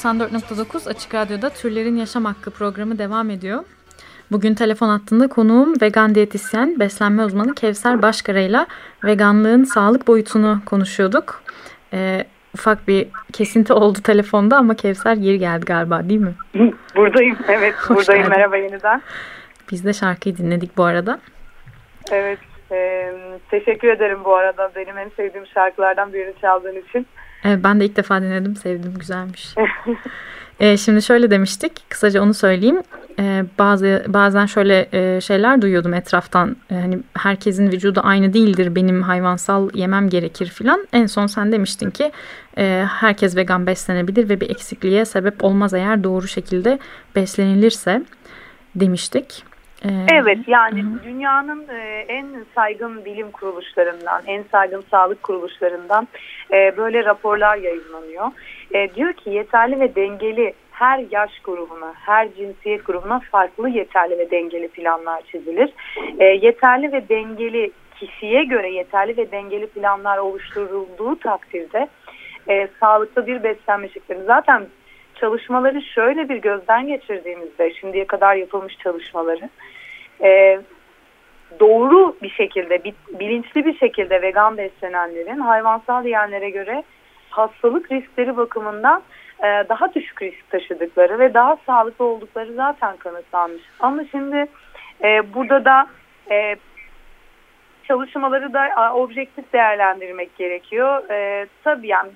94.9 0.04 0.88
Açık 0.88 1.14
Radyo'da 1.14 1.50
Türlerin 1.50 1.96
Yaşam 1.96 2.24
Hakkı 2.24 2.50
programı 2.50 2.98
devam 2.98 3.30
ediyor. 3.30 3.64
Bugün 4.30 4.54
telefon 4.54 4.88
hattında 4.88 5.28
konuğum 5.28 5.80
vegan 5.82 6.14
diyetisyen, 6.14 6.80
beslenme 6.80 7.24
uzmanı 7.24 7.54
Kevser 7.54 8.02
Başkara 8.02 8.38
ile 8.38 8.66
veganlığın 9.04 9.64
sağlık 9.64 10.06
boyutunu 10.08 10.60
konuşuyorduk. 10.66 11.42
Ee, 11.92 12.24
ufak 12.54 12.88
bir 12.88 13.08
kesinti 13.32 13.72
oldu 13.72 13.98
telefonda 14.04 14.56
ama 14.56 14.74
Kevser 14.74 15.14
geri 15.14 15.38
geldi 15.38 15.64
galiba 15.64 16.08
değil 16.08 16.20
mi? 16.20 16.34
Buradayım 16.96 17.38
evet 17.48 17.74
Hoş 17.74 17.96
buradayım 17.96 18.22
geldin. 18.22 18.38
merhaba 18.38 18.56
yeniden. 18.56 19.02
Biz 19.70 19.84
de 19.84 19.92
şarkıyı 19.92 20.36
dinledik 20.36 20.76
bu 20.76 20.84
arada. 20.84 21.20
Evet 22.10 22.38
e, 22.72 23.12
teşekkür 23.50 23.88
ederim 23.88 24.18
bu 24.24 24.34
arada 24.34 24.70
benim 24.76 24.98
en 24.98 25.08
sevdiğim 25.16 25.46
şarkılardan 25.46 26.12
birini 26.12 26.34
çaldığın 26.40 26.76
için. 26.88 27.06
Evet, 27.44 27.58
ben 27.64 27.80
de 27.80 27.84
ilk 27.84 27.96
defa 27.96 28.22
dinledim 28.22 28.56
sevdim 28.56 28.94
güzelmiş. 28.98 29.54
e, 30.60 30.76
şimdi 30.76 31.02
şöyle 31.02 31.30
demiştik 31.30 31.90
kısaca 31.90 32.22
onu 32.22 32.34
söyleyeyim. 32.34 32.82
E, 33.18 33.44
bazı 33.58 34.04
bazen 34.08 34.46
şöyle 34.46 34.88
e, 34.92 35.20
şeyler 35.20 35.62
duyuyordum 35.62 35.94
etraftan. 35.94 36.56
E, 36.70 36.74
hani 36.74 36.98
herkesin 37.14 37.72
vücudu 37.72 38.00
aynı 38.04 38.32
değildir. 38.32 38.74
Benim 38.74 39.02
hayvansal 39.02 39.70
yemem 39.74 40.08
gerekir 40.08 40.46
filan. 40.46 40.86
En 40.92 41.06
son 41.06 41.26
sen 41.26 41.52
demiştin 41.52 41.90
ki 41.90 42.12
e, 42.58 42.84
herkes 42.90 43.36
vegan 43.36 43.66
beslenebilir 43.66 44.28
ve 44.28 44.40
bir 44.40 44.50
eksikliğe 44.50 45.04
sebep 45.04 45.44
olmaz 45.44 45.74
eğer 45.74 46.04
doğru 46.04 46.28
şekilde 46.28 46.78
beslenilirse 47.16 48.02
demiştik. 48.74 49.47
E, 49.84 49.88
evet 50.12 50.38
yani 50.46 50.82
hı. 50.82 51.04
dünyanın 51.04 51.68
e, 51.68 52.04
en 52.08 52.26
saygın 52.54 53.04
bilim 53.04 53.30
kuruluşlarından, 53.30 54.22
en 54.26 54.44
saygın 54.52 54.84
sağlık 54.90 55.22
kuruluşlarından 55.22 56.08
e, 56.52 56.76
böyle 56.76 57.04
raporlar 57.04 57.56
yayınlanıyor. 57.56 58.26
Diyor 58.94 59.12
ki 59.12 59.30
yeterli 59.30 59.80
ve 59.80 59.94
dengeli 59.94 60.54
her 60.78 61.04
yaş 61.10 61.40
grubuna, 61.44 61.94
her 61.94 62.34
cinsiyet 62.34 62.86
grubuna 62.86 63.20
farklı 63.20 63.68
yeterli 63.68 64.18
ve 64.18 64.30
dengeli 64.30 64.68
planlar 64.68 65.22
çizilir. 65.22 65.72
E, 66.18 66.24
yeterli 66.24 66.92
ve 66.92 67.08
dengeli 67.08 67.70
kişiye 68.00 68.44
göre 68.44 68.70
yeterli 68.70 69.16
ve 69.16 69.30
dengeli 69.30 69.66
planlar 69.66 70.18
oluşturulduğu 70.18 71.18
takdirde 71.18 71.88
e, 72.48 72.68
sağlıklı 72.80 73.26
bir 73.26 73.42
beslenme 73.42 73.88
şekli. 73.88 74.16
Zaten 74.26 74.66
çalışmaları 75.20 75.82
şöyle 75.82 76.28
bir 76.28 76.36
gözden 76.36 76.86
geçirdiğimizde 76.86 77.74
şimdiye 77.74 78.06
kadar 78.06 78.34
yapılmış 78.34 78.78
çalışmaları 78.78 79.48
e, 80.22 80.60
doğru 81.60 82.16
bir 82.22 82.30
şekilde 82.30 82.84
bilinçli 83.20 83.64
bir 83.64 83.78
şekilde 83.78 84.22
vegan 84.22 84.56
beslenenlerin 84.56 85.38
hayvansal 85.38 86.04
yiyenlere 86.04 86.50
göre 86.50 86.82
hastalık 87.30 87.92
riskleri 87.92 88.36
bakımından 88.36 89.02
e, 89.40 89.44
daha 89.44 89.94
düşük 89.94 90.22
risk 90.22 90.50
taşıdıkları 90.50 91.18
ve 91.18 91.34
daha 91.34 91.56
sağlıklı 91.66 92.04
oldukları 92.04 92.54
zaten 92.54 92.96
kanıtlanmış. 92.96 93.62
Ama 93.80 94.02
şimdi 94.10 94.46
e, 95.04 95.34
burada 95.34 95.64
da 95.64 95.86
e, 96.30 96.56
çalışmaları 97.84 98.52
da 98.52 98.94
objektif 98.94 99.52
değerlendirmek 99.52 100.36
gerekiyor. 100.36 101.10
E, 101.10 101.46
tabii 101.64 101.86
yani 101.86 102.10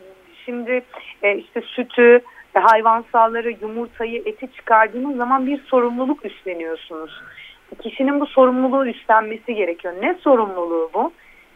şimdi 0.45 0.83
e, 1.23 1.37
işte 1.37 1.61
sütü, 1.61 2.21
e, 2.57 2.59
hayvansalları, 2.59 3.51
yumurtayı, 3.51 4.23
eti 4.27 4.53
çıkardığınız 4.53 5.17
zaman 5.17 5.47
bir 5.47 5.63
sorumluluk 5.63 6.25
üstleniyorsunuz. 6.25 7.23
Kişinin 7.83 8.21
bu 8.21 8.27
sorumluluğu 8.27 8.87
üstlenmesi 8.87 9.55
gerekiyor. 9.55 9.95
Ne 10.01 10.15
sorumluluğu 10.15 10.91
bu? 10.95 11.13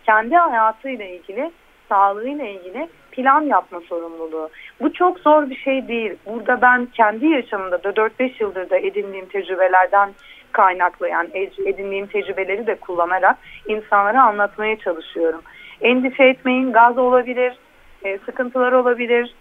Kendi 0.07 0.37
hayatıyla 0.37 1.05
ilgili, 1.05 1.51
sağlığıyla 1.89 2.45
ilgili 2.45 2.89
plan 3.11 3.41
yapma 3.41 3.81
sorumluluğu. 3.81 4.51
Bu 4.81 4.93
çok 4.93 5.19
zor 5.19 5.51
bir 5.51 5.57
şey 5.57 5.89
değil. 5.89 6.15
Burada 6.27 6.63
ben 6.63 6.87
kendi 6.87 7.27
yaşamımda 7.27 7.85
da 7.85 7.89
4-5 7.91 8.43
yıldır 8.43 8.71
da 8.71 8.77
edindiğim 8.77 9.27
tecrübelerden 9.27 10.11
kaynaklı 10.53 11.09
yani 11.09 11.51
edindiğim 11.67 12.07
tecrübeleri 12.07 12.67
de 12.67 12.75
kullanarak 12.75 13.37
insanlara 13.69 14.23
anlatmaya 14.23 14.79
çalışıyorum. 14.79 15.43
Endişe 15.81 16.25
etmeyin 16.25 16.73
gaz 16.73 16.99
olabilir, 16.99 17.59
e, 18.05 18.19
sıkıntılar 18.19 18.73
olabilir. 18.73 19.35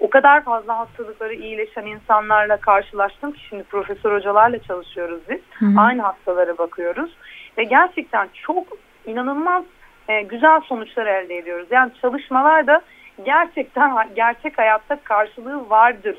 O 0.00 0.10
kadar 0.10 0.44
fazla 0.44 0.78
hastalıkları 0.78 1.34
iyileşen 1.34 1.86
insanlarla 1.86 2.56
karşılaştım 2.56 3.32
ki 3.32 3.40
şimdi 3.48 3.62
profesör 3.62 4.16
hocalarla 4.16 4.58
çalışıyoruz 4.58 5.20
biz. 5.30 5.40
Hı 5.58 5.66
hı. 5.66 5.80
Aynı 5.80 6.02
hastalara 6.02 6.58
bakıyoruz 6.58 7.10
ve 7.58 7.64
gerçekten 7.64 8.28
çok 8.34 8.66
inanılmaz 9.06 9.64
e, 10.08 10.22
güzel 10.22 10.60
sonuçlar 10.60 11.06
elde 11.06 11.36
ediyoruz. 11.36 11.68
Yani 11.70 11.92
çalışmalarda 12.00 12.82
gerçekten 13.24 14.14
gerçek 14.16 14.58
hayatta 14.58 15.00
karşılığı 15.04 15.70
vardır, 15.70 16.18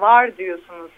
var 0.00 0.36
diyorsunuz 0.36 0.90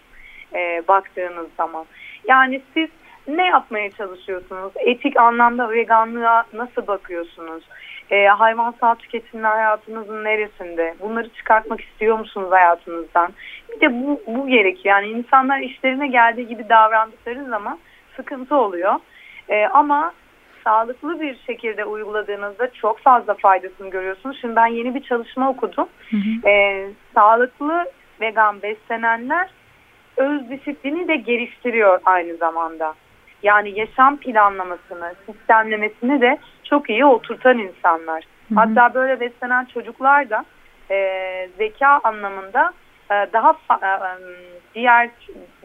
e, 0.53 0.83
baktığınız 0.87 1.47
zaman. 1.57 1.85
Yani 2.27 2.61
siz 2.73 2.89
ne 3.27 3.45
yapmaya 3.45 3.91
çalışıyorsunuz? 3.91 4.73
Etik 4.75 5.17
anlamda 5.17 5.69
veganlığa 5.69 6.45
nasıl 6.53 6.87
bakıyorsunuz? 6.87 7.63
E, 8.11 8.25
hayvansal 8.25 8.95
tüketimle 8.95 9.47
hayatınızın 9.47 10.23
neresinde? 10.23 10.95
Bunları 11.01 11.29
çıkartmak 11.29 11.81
istiyor 11.81 12.19
musunuz 12.19 12.51
hayatınızdan? 12.51 13.33
Bir 13.75 13.81
de 13.81 13.93
bu, 13.93 14.21
bu 14.27 14.47
gerekiyor. 14.47 14.95
Yani 14.95 15.07
insanlar 15.07 15.59
işlerine 15.59 16.07
geldiği 16.07 16.47
gibi 16.47 16.69
davrandıkları 16.69 17.45
zaman 17.45 17.79
sıkıntı 18.15 18.55
oluyor. 18.55 18.95
E, 19.49 19.67
ama 19.67 20.13
sağlıklı 20.63 21.21
bir 21.21 21.37
şekilde 21.47 21.85
uyguladığınızda 21.85 22.71
çok 22.73 22.99
fazla 22.99 23.33
faydasını 23.33 23.89
görüyorsunuz. 23.89 24.37
Şimdi 24.41 24.55
ben 24.55 24.67
yeni 24.67 24.95
bir 24.95 25.03
çalışma 25.03 25.49
okudum. 25.49 25.87
Hı 26.09 26.17
hı. 26.17 26.49
Ee, 26.49 26.89
sağlıklı 27.15 27.85
vegan 28.21 28.61
beslenenler 28.61 29.49
öz 30.17 30.49
disiplini 30.49 31.07
de 31.07 31.15
geliştiriyor 31.15 31.99
aynı 32.05 32.37
zamanda. 32.37 32.93
Yani 33.43 33.79
yaşam 33.79 34.17
planlamasını, 34.17 35.13
sistemlemesini 35.25 36.21
de 36.21 36.37
çok 36.63 36.89
iyi 36.89 37.05
oturtan 37.05 37.57
insanlar. 37.57 38.23
Hı 38.49 38.55
hı. 38.55 38.59
Hatta 38.59 38.93
böyle 38.93 39.19
beslenen 39.19 39.65
çocuklar 39.65 40.29
da 40.29 40.45
e, 40.91 41.49
zeka 41.57 41.99
anlamında 42.03 42.73
e, 43.11 43.13
daha 43.33 43.51
e, 43.51 43.89
diğer 44.75 45.09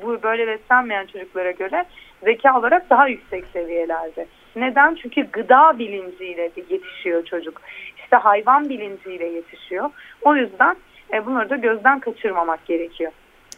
bu 0.03 0.23
böyle 0.23 0.47
beslenmeyen 0.47 1.07
çocuklara 1.07 1.51
göre 1.51 1.85
zeka 2.25 2.59
olarak 2.59 2.91
daha 2.91 3.09
yüksek 3.09 3.45
seviyelerde. 3.53 4.27
Neden? 4.57 4.95
Çünkü 5.03 5.23
gıda 5.33 5.79
bilinciyle 5.79 6.51
yetişiyor 6.71 7.25
çocuk. 7.25 7.61
İşte 7.99 8.17
hayvan 8.17 8.69
bilinciyle 8.69 9.27
yetişiyor. 9.27 9.91
O 10.23 10.37
yüzden 10.37 10.77
e, 11.13 11.27
bunları 11.27 11.51
da 11.51 11.57
gözden 11.57 12.01
kaçırmamak 12.01 12.67
gerekiyor. 12.67 13.13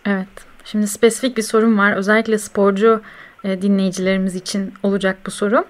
Evet. 0.06 0.46
Şimdi 0.64 0.86
spesifik 0.86 1.36
bir 1.36 1.42
sorun 1.42 1.78
var. 1.78 1.96
Özellikle 1.96 2.38
sporcu 2.38 3.02
e, 3.44 3.62
dinleyicilerimiz 3.62 4.36
için 4.36 4.72
olacak 4.82 5.16
bu 5.26 5.30
soru. 5.30 5.64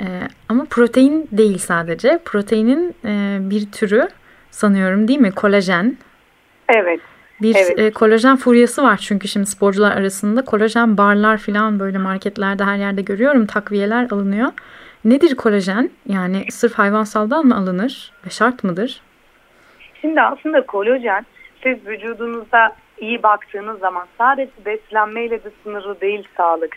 E, 0.00 0.06
ama 0.48 0.66
protein 0.70 1.28
değil 1.32 1.58
sadece. 1.58 2.18
Proteinin 2.24 2.94
e, 3.04 3.38
bir 3.50 3.72
türü 3.72 4.08
sanıyorum 4.50 5.08
değil 5.08 5.18
mi? 5.18 5.30
Kolajen. 5.30 5.96
Evet. 6.68 7.00
Bir 7.42 7.56
evet. 7.56 7.78
e, 7.78 7.90
kolajen 7.90 8.36
furyası 8.36 8.82
var 8.82 8.96
çünkü 8.96 9.28
şimdi 9.28 9.46
sporcular 9.46 9.96
arasında 9.96 10.44
kolajen 10.44 10.98
barlar 10.98 11.38
falan 11.38 11.80
böyle 11.80 11.98
marketlerde 11.98 12.64
her 12.64 12.76
yerde 12.76 13.02
görüyorum 13.02 13.46
takviyeler 13.46 14.10
alınıyor. 14.10 14.52
Nedir 15.04 15.36
kolajen? 15.36 15.90
Yani 16.06 16.44
sırf 16.50 16.74
hayvansaldan 16.74 17.46
mı 17.46 17.56
alınır 17.56 18.12
ve 18.26 18.30
şart 18.30 18.64
mıdır? 18.64 19.00
Şimdi 20.00 20.20
aslında 20.20 20.66
kolajen 20.66 21.26
siz 21.62 21.86
vücudunuzda 21.86 22.76
iyi 23.00 23.22
baktığınız 23.22 23.78
zaman 23.78 24.06
sadece 24.18 24.52
beslenmeyle 24.66 25.44
de 25.44 25.50
sınırlı 25.62 26.00
değil 26.00 26.28
sağlık. 26.36 26.76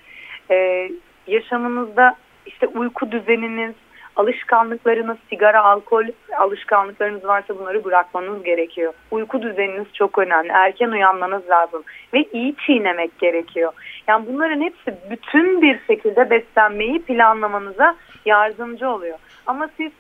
Ee, 0.52 0.92
yaşamınızda 1.28 2.16
işte 2.46 2.68
uyku 2.68 3.12
düzeniniz, 3.12 3.76
alışkanlıklarınız, 4.16 5.18
sigara, 5.30 5.64
alkol 5.64 6.06
alışkanlıklarınız 6.38 7.26
varsa 7.26 7.60
bunları 7.60 7.84
bırakmanız 7.84 8.44
gerekiyor. 8.44 8.94
Uyku 9.12 9.42
düzeniniz 9.42 9.88
çok 9.94 10.18
önemli. 10.18 10.52
Erken 10.52 10.90
uyanmanız 10.90 11.50
lazım 11.50 11.84
ve 12.14 12.24
iyi 12.34 12.56
çiğnemek 12.66 13.20
gerekiyor. 13.20 13.74
Yani 14.08 14.26
bunların 14.28 14.62
hepsi 14.62 14.96
bütün 15.10 15.62
bir 15.62 15.80
şekilde 15.88 16.30
beslenmeyi 16.30 17.02
planlamanıza 17.02 17.96
yardımcı 18.26 18.90
oluyor. 18.90 19.18
Ama 19.46 19.70
siz 19.78 19.92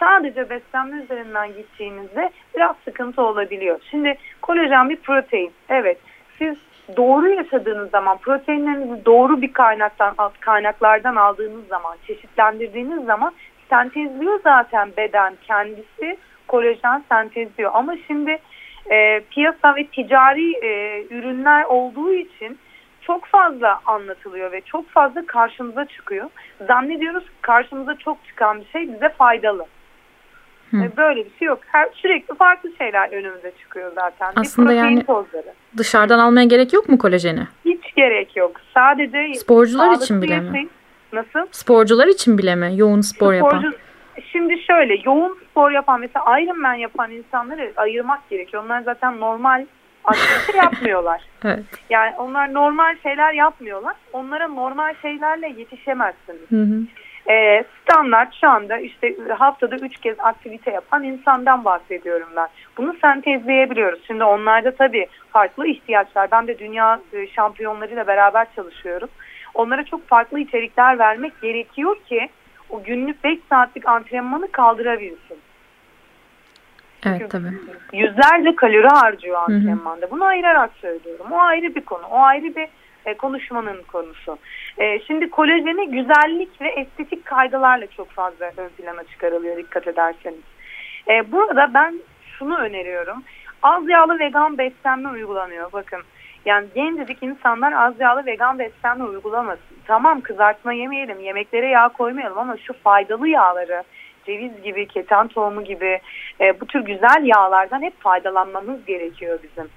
sadece 0.00 0.50
beslenme 0.50 1.02
üzerinden 1.02 1.48
gittiğinizde 1.48 2.30
biraz 2.56 2.76
sıkıntı 2.84 3.22
olabiliyor. 3.22 3.80
Şimdi 3.90 4.14
kolajen 4.42 4.90
bir 4.90 4.96
protein. 4.96 5.52
Evet 5.68 5.98
siz 6.38 6.56
doğru 6.96 7.28
yaşadığınız 7.28 7.90
zaman 7.90 8.18
proteinlerinizi 8.18 9.04
doğru 9.04 9.42
bir 9.42 9.52
kaynaktan 9.52 10.14
kaynaklardan 10.40 11.16
aldığınız 11.16 11.66
zaman 11.68 11.96
çeşitlendirdiğiniz 12.06 13.04
zaman 13.04 13.32
sentezliyor 13.70 14.40
zaten 14.44 14.92
beden 14.96 15.34
kendisi 15.46 16.18
kolajen 16.48 17.04
sentezliyor 17.08 17.70
ama 17.74 17.94
şimdi 18.06 18.38
e, 18.90 19.20
piyasa 19.20 19.76
ve 19.76 19.86
ticari 19.86 20.52
e, 20.52 21.04
ürünler 21.10 21.64
olduğu 21.64 22.12
için 22.12 22.58
çok 23.00 23.26
fazla 23.26 23.80
anlatılıyor 23.86 24.52
ve 24.52 24.60
çok 24.60 24.88
fazla 24.88 25.26
karşımıza 25.26 25.84
çıkıyor. 25.84 26.30
Zannediyoruz 26.66 27.24
karşımıza 27.42 27.94
çok 27.94 28.24
çıkan 28.26 28.60
bir 28.60 28.66
şey 28.66 28.92
bize 28.92 29.08
faydalı. 29.08 29.66
Hı. 30.70 30.90
Böyle 30.96 31.24
bir 31.24 31.38
şey 31.38 31.48
yok. 31.48 31.58
Her 31.66 31.88
sürekli 31.94 32.34
farklı 32.34 32.70
şeyler 32.78 33.12
önümüze 33.12 33.52
çıkıyor 33.58 33.92
zaten. 33.94 34.32
Aslında 34.36 34.72
yani 34.72 35.04
tozları. 35.06 35.52
Dışarıdan 35.76 36.18
almaya 36.18 36.44
gerek 36.46 36.72
yok 36.72 36.88
mu 36.88 36.98
kolajeni? 36.98 37.46
Hiç 37.64 37.94
gerek 37.96 38.36
yok. 38.36 38.52
Sadece 38.74 39.34
sporcular 39.34 39.96
için 39.96 40.22
bile 40.22 40.40
mi? 40.40 40.68
Nasıl? 41.12 41.46
Sporcular 41.50 42.06
için 42.06 42.38
bile 42.38 42.54
mi? 42.54 42.72
Yoğun 42.76 43.00
spor 43.00 43.34
Sporcu, 43.34 43.56
yapan. 43.56 43.74
Şimdi 44.32 44.58
şöyle 44.62 44.96
yoğun 45.04 45.38
spor 45.50 45.70
yapan 45.70 46.00
mesela 46.00 46.40
Ironman 46.40 46.74
yapan 46.74 47.10
insanları 47.10 47.72
ayırmak 47.76 48.30
gerekiyor. 48.30 48.64
Onlar 48.64 48.80
zaten 48.82 49.20
normal 49.20 49.66
aktivite 50.04 50.56
yapmıyorlar. 50.64 51.22
evet. 51.44 51.64
Yani 51.90 52.14
onlar 52.18 52.54
normal 52.54 52.96
şeyler 53.02 53.32
yapmıyorlar. 53.32 53.94
Onlara 54.12 54.48
normal 54.48 54.94
şeylerle 55.02 55.48
yetişemezsiniz. 55.58 56.50
Hı 56.50 56.62
hı. 56.62 56.82
Ee, 57.28 57.64
standart 57.82 58.34
şu 58.34 58.48
anda 58.48 58.78
işte 58.78 59.16
haftada 59.38 59.76
üç 59.76 59.96
kez 59.96 60.20
aktivite 60.20 60.70
yapan 60.70 61.04
insandan 61.04 61.64
bahsediyorum 61.64 62.28
ben. 62.36 62.48
Bunu 62.76 62.94
sentezleyebiliyoruz. 63.00 64.00
Şimdi 64.06 64.24
onlarda 64.24 64.74
tabii 64.74 65.06
farklı 65.30 65.66
ihtiyaçlar. 65.66 66.30
Ben 66.30 66.46
de 66.46 66.58
dünya 66.58 67.00
e, 67.12 67.26
şampiyonlarıyla 67.26 68.06
beraber 68.06 68.46
çalışıyorum. 68.56 69.08
Onlara 69.54 69.84
çok 69.84 70.08
farklı 70.08 70.40
içerikler 70.40 70.98
vermek 70.98 71.40
gerekiyor 71.42 71.96
ki 72.08 72.28
o 72.70 72.82
günlük 72.82 73.24
5 73.24 73.38
saatlik 73.50 73.88
antrenmanı 73.88 74.52
kaldırabilsin. 74.52 75.38
Evet 77.06 77.30
tabii. 77.30 77.52
Yüzlerce 77.92 78.56
kalori 78.56 78.88
harcıyor 78.88 79.38
antrenmanda. 79.38 80.10
Bunu 80.10 80.24
ayırarak 80.24 80.70
söylüyorum. 80.80 81.26
O 81.32 81.38
ayrı 81.38 81.74
bir 81.74 81.84
konu. 81.84 82.06
O 82.10 82.18
ayrı 82.18 82.56
bir 82.56 82.68
e, 83.06 83.14
konuşmanın 83.14 83.82
konusu. 83.82 84.38
E, 84.78 85.00
şimdi 85.00 85.30
kolajeni 85.30 85.90
güzellik 85.90 86.60
ve 86.60 86.68
estetik 86.68 87.24
kaygılarla 87.24 87.86
çok 87.86 88.10
fazla 88.10 88.52
ön 88.56 88.68
plana 88.68 89.04
çıkarılıyor 89.04 89.56
dikkat 89.56 89.86
ederseniz. 89.86 90.42
E, 91.08 91.32
burada 91.32 91.74
ben 91.74 92.00
şunu 92.38 92.58
öneriyorum. 92.58 93.22
Az 93.62 93.88
yağlı 93.88 94.18
vegan 94.18 94.58
beslenme 94.58 95.08
uygulanıyor. 95.08 95.72
Bakın 95.72 96.00
yani 96.44 96.66
gencecik 96.74 97.22
insanlar 97.22 97.72
az 97.72 98.00
yağlı 98.00 98.26
vegan 98.26 98.58
beslenme 98.58 99.04
uygulamasın. 99.04 99.76
Tamam 99.86 100.20
kızartma 100.20 100.72
yemeyelim, 100.72 101.20
yemeklere 101.20 101.68
yağ 101.68 101.88
koymayalım 101.88 102.38
ama 102.38 102.56
şu 102.56 102.72
faydalı 102.72 103.28
yağları 103.28 103.82
ceviz 104.26 104.62
gibi, 104.62 104.88
keten 104.88 105.28
tohumu 105.28 105.64
gibi 105.64 106.00
e, 106.40 106.60
bu 106.60 106.66
tür 106.66 106.80
güzel 106.80 107.22
yağlardan 107.24 107.82
hep 107.82 108.00
faydalanmamız 108.00 108.84
gerekiyor 108.86 109.38
bizim. 109.42 109.68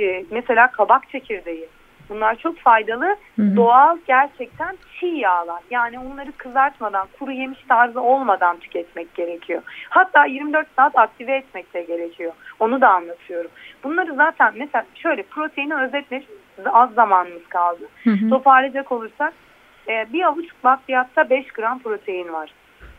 E, 0.00 0.24
mesela 0.30 0.70
kabak 0.70 1.10
çekirdeği. 1.10 1.68
Bunlar 2.08 2.34
çok 2.34 2.58
faydalı, 2.58 3.16
hı 3.36 3.42
hı. 3.42 3.56
doğal 3.56 3.98
gerçekten 4.06 4.76
çiğ 5.00 5.06
yağlar. 5.06 5.62
Yani 5.70 5.98
onları 5.98 6.32
kızartmadan, 6.32 7.08
kuru 7.18 7.32
yemiş 7.32 7.58
tarzı 7.68 8.00
olmadan 8.00 8.56
tüketmek 8.56 9.14
gerekiyor. 9.14 9.62
Hatta 9.88 10.24
24 10.24 10.66
saat 10.76 10.98
aktive 10.98 11.36
etmek 11.36 11.74
de 11.74 11.82
gerekiyor. 11.82 12.32
Onu 12.60 12.80
da 12.80 12.88
anlatıyorum. 12.88 13.50
Bunları 13.84 14.14
zaten 14.14 14.52
mesela 14.56 14.84
şöyle 14.94 15.22
proteini 15.22 15.74
özetmek 15.74 16.28
az 16.66 16.94
zamanımız 16.94 17.48
kaldı. 17.48 17.88
Hı 18.04 18.10
hı. 18.10 18.30
Toparlayacak 18.30 18.92
olursak 18.92 19.32
e, 19.88 20.06
bir 20.12 20.22
avuç 20.22 20.46
bakliyatta 20.64 21.30
5 21.30 21.52
gram 21.52 21.78
protein 21.78 22.32
var. 22.32 22.50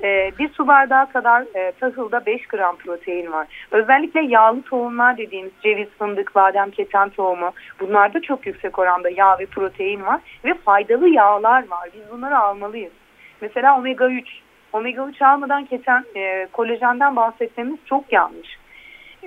E, 0.03 0.31
bir 0.39 0.49
su 0.49 0.67
bardağı 0.67 1.11
kadar 1.11 1.43
e, 1.55 1.71
tahılda 1.71 2.25
5 2.25 2.47
gram 2.47 2.75
protein 2.75 3.31
var. 3.31 3.47
Özellikle 3.71 4.21
yağlı 4.21 4.61
tohumlar 4.61 5.17
dediğimiz 5.17 5.51
ceviz, 5.63 5.87
fındık, 5.99 6.35
badem, 6.35 6.71
keten 6.71 7.09
tohumu 7.09 7.51
bunlarda 7.79 8.21
çok 8.21 8.45
yüksek 8.45 8.79
oranda 8.79 9.09
yağ 9.09 9.39
ve 9.39 9.45
protein 9.45 10.05
var 10.05 10.19
ve 10.45 10.53
faydalı 10.53 11.09
yağlar 11.09 11.67
var. 11.69 11.89
Biz 11.93 12.01
bunları 12.11 12.37
almalıyız. 12.37 12.93
Mesela 13.41 13.77
omega 13.77 14.09
3. 14.09 14.27
Omega 14.73 15.07
3 15.07 15.21
almadan 15.21 15.65
keten 15.65 16.03
e, 16.15 16.47
kolajenden 16.51 17.15
bahsetmemiz 17.15 17.77
çok 17.85 18.13
yanlış. 18.13 18.57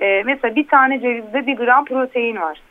E, 0.01 0.23
mesela 0.25 0.55
bir 0.55 0.67
tane 0.67 0.99
cevizde 0.99 1.47
1 1.47 1.57
gram 1.57 1.85
protein 1.85 2.41
var. 2.41 2.61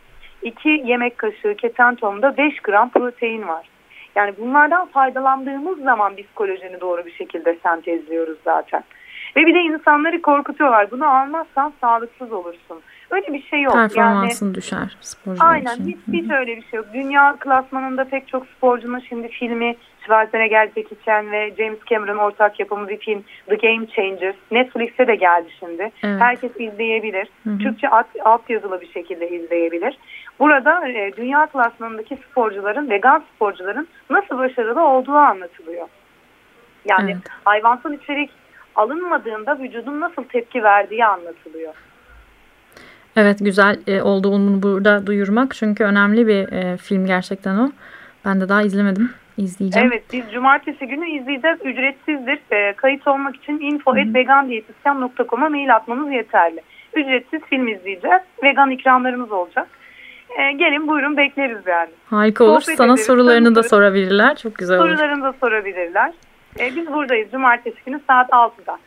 2 0.42 0.68
yemek 0.68 1.18
kaşığı 1.18 1.54
keten 1.54 1.94
tohumda 1.94 2.36
5 2.36 2.60
gram 2.60 2.90
protein 2.90 3.48
var. 3.48 3.71
Yani 4.16 4.34
bunlardan 4.38 4.86
faydalandığımız 4.86 5.78
zaman 5.78 6.16
biz 6.16 6.26
kolajeni 6.34 6.80
doğru 6.80 7.06
bir 7.06 7.12
şekilde 7.12 7.58
sentezliyoruz 7.62 8.38
zaten. 8.44 8.84
Ve 9.36 9.46
bir 9.46 9.54
de 9.54 9.60
insanları 9.60 10.22
korkutuyorlar. 10.22 10.90
Bunu 10.90 11.06
almazsan 11.06 11.72
sağlıksız 11.80 12.32
olursun. 12.32 12.80
Öyle 13.10 13.32
bir 13.32 13.42
şey 13.42 13.62
yok. 13.62 13.74
Performansın 13.74 14.46
yani, 14.46 14.54
düşer 14.54 14.96
sporcular 15.00 15.52
Aynen 15.52 15.74
için. 15.74 15.86
Hiç, 15.86 15.98
hiç 16.12 16.30
öyle 16.30 16.56
bir 16.56 16.62
şey 16.62 16.76
yok. 16.76 16.86
Dünya 16.94 17.36
klasmanında 17.40 18.04
pek 18.04 18.28
çok 18.28 18.46
sporcunun 18.46 18.98
şimdi 18.98 19.28
filmi 19.28 19.76
Schwarzenegger, 20.04 20.66
Jackie 20.66 20.96
Chan 21.04 21.32
ve 21.32 21.54
James 21.58 21.78
Cameron 21.90 22.16
ortak 22.16 22.60
yapımı 22.60 22.88
bir 22.88 22.98
film 22.98 23.24
The 23.46 23.54
Game 23.54 23.86
Changers. 23.86 24.36
Netflix'e 24.50 25.06
de 25.06 25.14
geldi 25.14 25.48
şimdi. 25.60 25.82
Evet. 25.82 26.20
Herkes 26.20 26.50
izleyebilir. 26.58 27.28
Hı 27.44 27.50
hı. 27.50 27.58
Türkçe 27.58 27.88
alt, 27.88 28.06
alt 28.24 28.50
yazılı 28.50 28.80
bir 28.80 28.92
şekilde 28.92 29.30
izleyebilir. 29.30 29.98
Burada 30.38 30.88
e, 30.88 31.12
dünya 31.16 31.46
klasmanındaki 31.46 32.18
sporcuların, 32.30 32.90
vegan 32.90 33.24
sporcuların 33.34 33.88
nasıl 34.10 34.38
başarılı 34.38 34.88
olduğu 34.88 35.12
anlatılıyor. 35.12 35.88
Yani 36.90 37.12
evet. 37.12 37.22
hayvansal 37.44 37.92
içerik 37.92 38.30
alınmadığında 38.74 39.58
vücudun 39.58 40.00
nasıl 40.00 40.24
tepki 40.24 40.62
verdiği 40.62 41.04
anlatılıyor. 41.04 41.74
Evet 43.16 43.38
güzel 43.40 43.80
e, 43.86 44.02
oldu 44.02 44.28
onu 44.28 44.62
burada 44.62 45.06
duyurmak 45.06 45.54
çünkü 45.54 45.84
önemli 45.84 46.26
bir 46.26 46.52
e, 46.52 46.76
film 46.76 47.06
gerçekten 47.06 47.56
o. 47.56 47.70
Ben 48.24 48.40
de 48.40 48.48
daha 48.48 48.62
izlemedim. 48.62 49.10
İzleyeceğim. 49.38 49.88
Evet 49.92 50.04
biz 50.12 50.32
cumartesi 50.32 50.86
günü 50.86 51.08
izleyeceğiz. 51.08 51.58
Ücretsizdir. 51.64 52.38
E, 52.50 52.72
kayıt 52.72 53.08
olmak 53.08 53.36
için 53.36 53.60
info.vegandiyetisyen.com'a 53.60 55.48
mail 55.48 55.76
atmanız 55.76 56.12
yeterli. 56.12 56.60
Ücretsiz 56.94 57.40
film 57.50 57.68
izleyeceğiz. 57.68 58.22
Vegan 58.42 58.70
ikramlarımız 58.70 59.32
olacak. 59.32 59.68
E, 60.38 60.52
gelin 60.52 60.88
buyurun 60.88 61.16
bekleriz 61.16 61.66
yani. 61.66 61.90
Harika 62.10 62.44
olur. 62.44 62.60
Sohbet 62.60 62.76
Sana 62.76 62.92
ederiz, 62.92 63.06
sorularını 63.06 63.54
da 63.54 63.62
sorabilirler. 63.62 64.36
Çok 64.36 64.54
güzel 64.54 64.78
olur. 64.78 64.88
Sorularını 64.88 65.22
da 65.22 65.34
sorabilirler. 65.40 66.12
E, 66.60 66.76
biz 66.76 66.92
buradayız 66.92 67.30
cumartesi 67.30 67.76
günü 67.86 68.00
saat 68.06 68.30
6'da. 68.30 68.78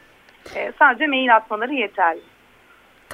E, 0.56 0.72
sadece 0.80 1.08
mail 1.08 1.36
atmaları 1.36 1.74
yeterli. 1.74 2.22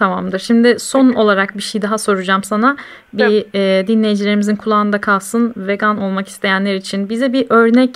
Tamamdır. 0.01 0.39
Şimdi 0.39 0.79
son 0.79 1.13
olarak 1.13 1.57
bir 1.57 1.61
şey 1.61 1.81
daha 1.81 1.97
soracağım 1.97 2.43
sana. 2.43 2.77
Bir 3.13 3.45
e, 3.53 3.87
dinleyicilerimizin 3.87 4.55
kulağında 4.55 5.01
kalsın. 5.01 5.53
Vegan 5.57 5.97
olmak 5.97 6.27
isteyenler 6.27 6.75
için 6.75 7.09
bize 7.09 7.33
bir 7.33 7.45
örnek 7.49 7.95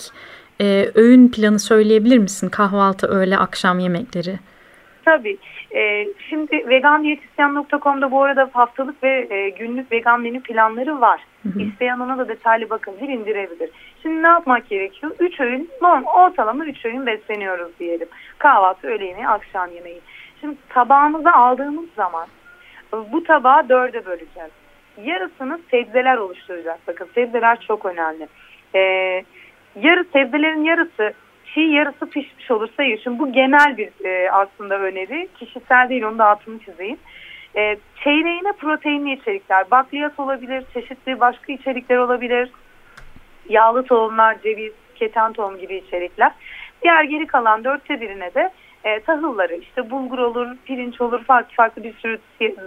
e, 0.61 0.89
öğün 0.95 1.27
planı 1.27 1.59
söyleyebilir 1.59 2.17
misin? 2.17 2.49
Kahvaltı, 2.49 3.07
öğle, 3.07 3.37
akşam 3.37 3.79
yemekleri. 3.79 4.39
Tabii. 5.05 5.37
E, 5.75 6.07
şimdi 6.29 6.69
vegandiyetisyen.com'da 6.69 8.11
bu 8.11 8.23
arada 8.23 8.49
haftalık 8.53 9.03
ve 9.03 9.27
e, 9.29 9.49
günlük 9.49 9.91
vegan 9.91 10.21
menü 10.21 10.41
planları 10.41 11.01
var. 11.01 11.21
Hı 11.43 11.49
hı. 11.49 11.61
İsteyen 11.61 11.99
ona 11.99 12.17
da 12.17 12.27
detaylı 12.27 12.69
bakabilir, 12.69 13.09
indirebilir. 13.09 13.69
Şimdi 14.01 14.23
ne 14.23 14.27
yapmak 14.27 14.69
gerekiyor? 14.69 15.11
3 15.19 15.39
öğün, 15.39 15.69
normal, 15.81 16.25
ortalama 16.25 16.65
3 16.65 16.85
öğün 16.85 17.05
besleniyoruz 17.05 17.79
diyelim. 17.79 18.07
Kahvaltı, 18.37 18.87
öğle 18.87 19.05
yemeği, 19.05 19.27
akşam 19.27 19.71
yemeği. 19.71 20.01
Şimdi 20.45 20.58
tabağımıza 20.69 21.31
aldığımız 21.31 21.86
zaman 21.95 22.27
bu 23.12 23.23
tabağı 23.23 23.69
dörde 23.69 24.05
böleceğiz. 24.05 24.51
Yarısını 25.03 25.60
sebzeler 25.71 26.17
oluşturacak. 26.17 26.79
Bakın 26.88 27.10
sebzeler 27.15 27.60
çok 27.67 27.86
önemli. 27.86 28.27
Ee, 28.75 29.23
yarı 29.81 30.05
sebzelerin 30.13 30.63
yarısı 30.63 31.13
çiğ 31.53 31.62
yarısı 31.62 32.10
pişmiş 32.10 32.51
olursa. 32.51 32.84
Şimdi 33.03 33.19
bu 33.19 33.31
genel 33.31 33.77
bir 33.77 34.05
e, 34.05 34.31
aslında 34.31 34.79
öneri. 34.79 35.27
Kişisel 35.39 35.89
değil 35.89 36.03
onu 36.03 36.17
da 36.17 36.25
altını 36.25 36.60
çizeyim. 36.60 36.97
E, 37.55 37.77
çeyreğine 38.03 38.51
proteinli 38.51 39.13
içerikler. 39.13 39.71
Bakliyat 39.71 40.19
olabilir, 40.19 40.63
çeşitli 40.73 41.19
başka 41.19 41.53
içerikler 41.53 41.97
olabilir. 41.97 42.49
Yağlı 43.49 43.84
tohumlar, 43.84 44.41
ceviz, 44.41 44.73
keten 44.95 45.34
tohum 45.34 45.58
gibi 45.58 45.75
içerikler. 45.75 46.31
Diğer 46.84 47.03
geri 47.03 47.27
kalan 47.27 47.63
dörtte 47.63 48.01
birine 48.01 48.34
de 48.34 48.51
e, 48.85 48.99
tahılları 48.99 49.55
işte 49.55 49.89
bulgur 49.89 50.19
olur, 50.19 50.47
pirinç 50.65 51.01
olur, 51.01 51.23
farklı 51.23 51.55
farklı 51.55 51.83
bir 51.83 51.93
sürü 51.93 52.19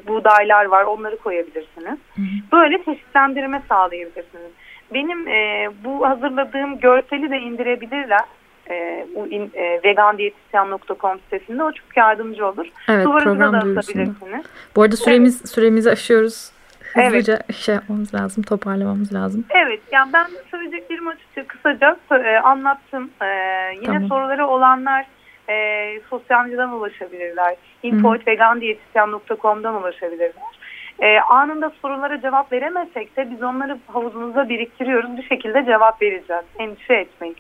buğdaylar 0.07 0.65
var 0.65 0.85
onları 0.85 1.19
koyabilirsiniz. 1.19 1.99
Hı 2.15 2.23
hı. 2.23 2.53
Böyle 2.53 2.85
çeşitlendirme 2.85 3.63
sağlayabilirsiniz. 3.69 4.51
Benim 4.95 5.29
e, 5.29 5.69
bu 5.85 6.09
hazırladığım 6.09 6.81
görseli 6.81 7.31
de 7.31 7.39
indirebilirler. 7.39 8.25
E, 8.71 9.07
in, 9.31 9.51
e, 9.55 9.81
vegandiyetisyen.com 9.85 11.21
sitesinde 11.21 11.63
o 11.63 11.73
çok 11.73 11.97
yardımcı 11.97 12.47
olur. 12.47 12.67
Evet, 12.89 13.07
Duvarınıza 13.07 13.53
da 13.53 13.59
asabilirsiniz. 13.59 14.45
Bu 14.77 14.83
arada 14.83 14.97
süremiz 14.97 15.37
evet. 15.41 15.51
süremizi 15.51 15.91
aşıyoruz. 15.91 16.51
Hızlıca 16.95 17.35
evet. 17.35 17.57
şey 17.57 17.75
yapmamız 17.75 18.15
lazım, 18.15 18.43
toparlamamız 18.43 19.15
lazım. 19.15 19.45
Evet, 19.51 19.81
yani 19.93 20.13
ben 20.13 20.27
söyleyeceklerimi 20.51 21.11
açıkça 21.11 21.47
kısaca 21.47 21.97
e, 22.11 22.39
anlattım. 22.39 23.11
E, 23.23 23.27
yine 23.75 23.87
tamam. 23.87 24.09
soruları 24.09 24.47
olanlar 24.47 25.07
e, 25.49 26.01
sosyal 26.11 26.45
medyadan 26.45 26.73
ulaşabilirler. 26.73 27.57
info.vegandiyetisyen.com'dan 27.83 29.75
ulaşabilirler. 29.75 30.59
E, 30.99 31.21
anında 31.21 31.73
sorulara 31.83 32.21
cevap 32.21 32.53
veremezsek 32.53 33.17
de 33.17 33.31
biz 33.31 33.43
onları 33.43 33.79
havuzumuzda 33.87 34.49
biriktiriyoruz. 34.49 35.17
Bir 35.17 35.23
şekilde 35.23 35.65
cevap 35.65 36.03
vereceğiz. 36.03 36.45
Endişe 36.59 36.95
etmeyin. 36.95 37.37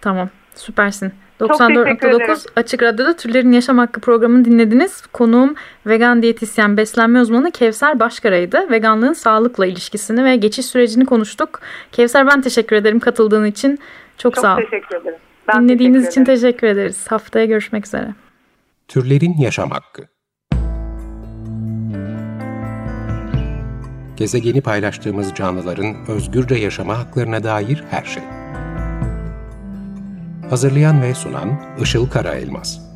Tamam 0.00 0.28
süpersin. 0.54 1.12
94.9 1.40 2.46
Açık 2.56 2.82
Radyo'da 2.82 3.16
Türlerin 3.16 3.52
Yaşam 3.52 3.78
Hakkı 3.78 4.00
programını 4.00 4.44
dinlediniz. 4.44 5.06
Konuğum 5.06 5.54
vegan 5.86 6.22
diyetisyen 6.22 6.76
beslenme 6.76 7.20
uzmanı 7.20 7.50
Kevser 7.50 8.00
Başkara'ydı. 8.00 8.70
Veganlığın 8.70 9.12
sağlıkla 9.12 9.66
ilişkisini 9.66 10.24
ve 10.24 10.36
geçiş 10.36 10.66
sürecini 10.66 11.06
konuştuk. 11.06 11.60
Kevser 11.92 12.26
ben 12.26 12.40
teşekkür 12.40 12.76
ederim 12.76 13.00
katıldığın 13.00 13.44
için. 13.44 13.78
Çok, 14.18 14.34
Çok 14.34 14.38
sağ 14.38 14.56
ol. 14.56 14.60
teşekkür 14.60 14.96
ederim. 14.96 15.18
Ben 15.48 15.62
Dinlediğiniz 15.64 16.04
teşekkür 16.04 16.10
için 16.10 16.24
teşekkür 16.24 16.66
ederiz. 16.66 17.06
Haftaya 17.08 17.44
görüşmek 17.44 17.86
üzere. 17.86 18.14
Türlerin 18.88 19.34
Yaşam 19.38 19.70
Hakkı 19.70 20.02
Gezegeni 24.16 24.60
paylaştığımız 24.60 25.34
canlıların 25.34 25.96
özgürce 26.08 26.54
yaşama 26.54 26.98
haklarına 26.98 27.44
dair 27.44 27.84
her 27.90 28.04
şey. 28.04 28.22
Hazırlayan 30.50 31.02
ve 31.02 31.14
sunan 31.14 31.60
Işıl 31.82 32.10
Karaelmaz 32.10 32.87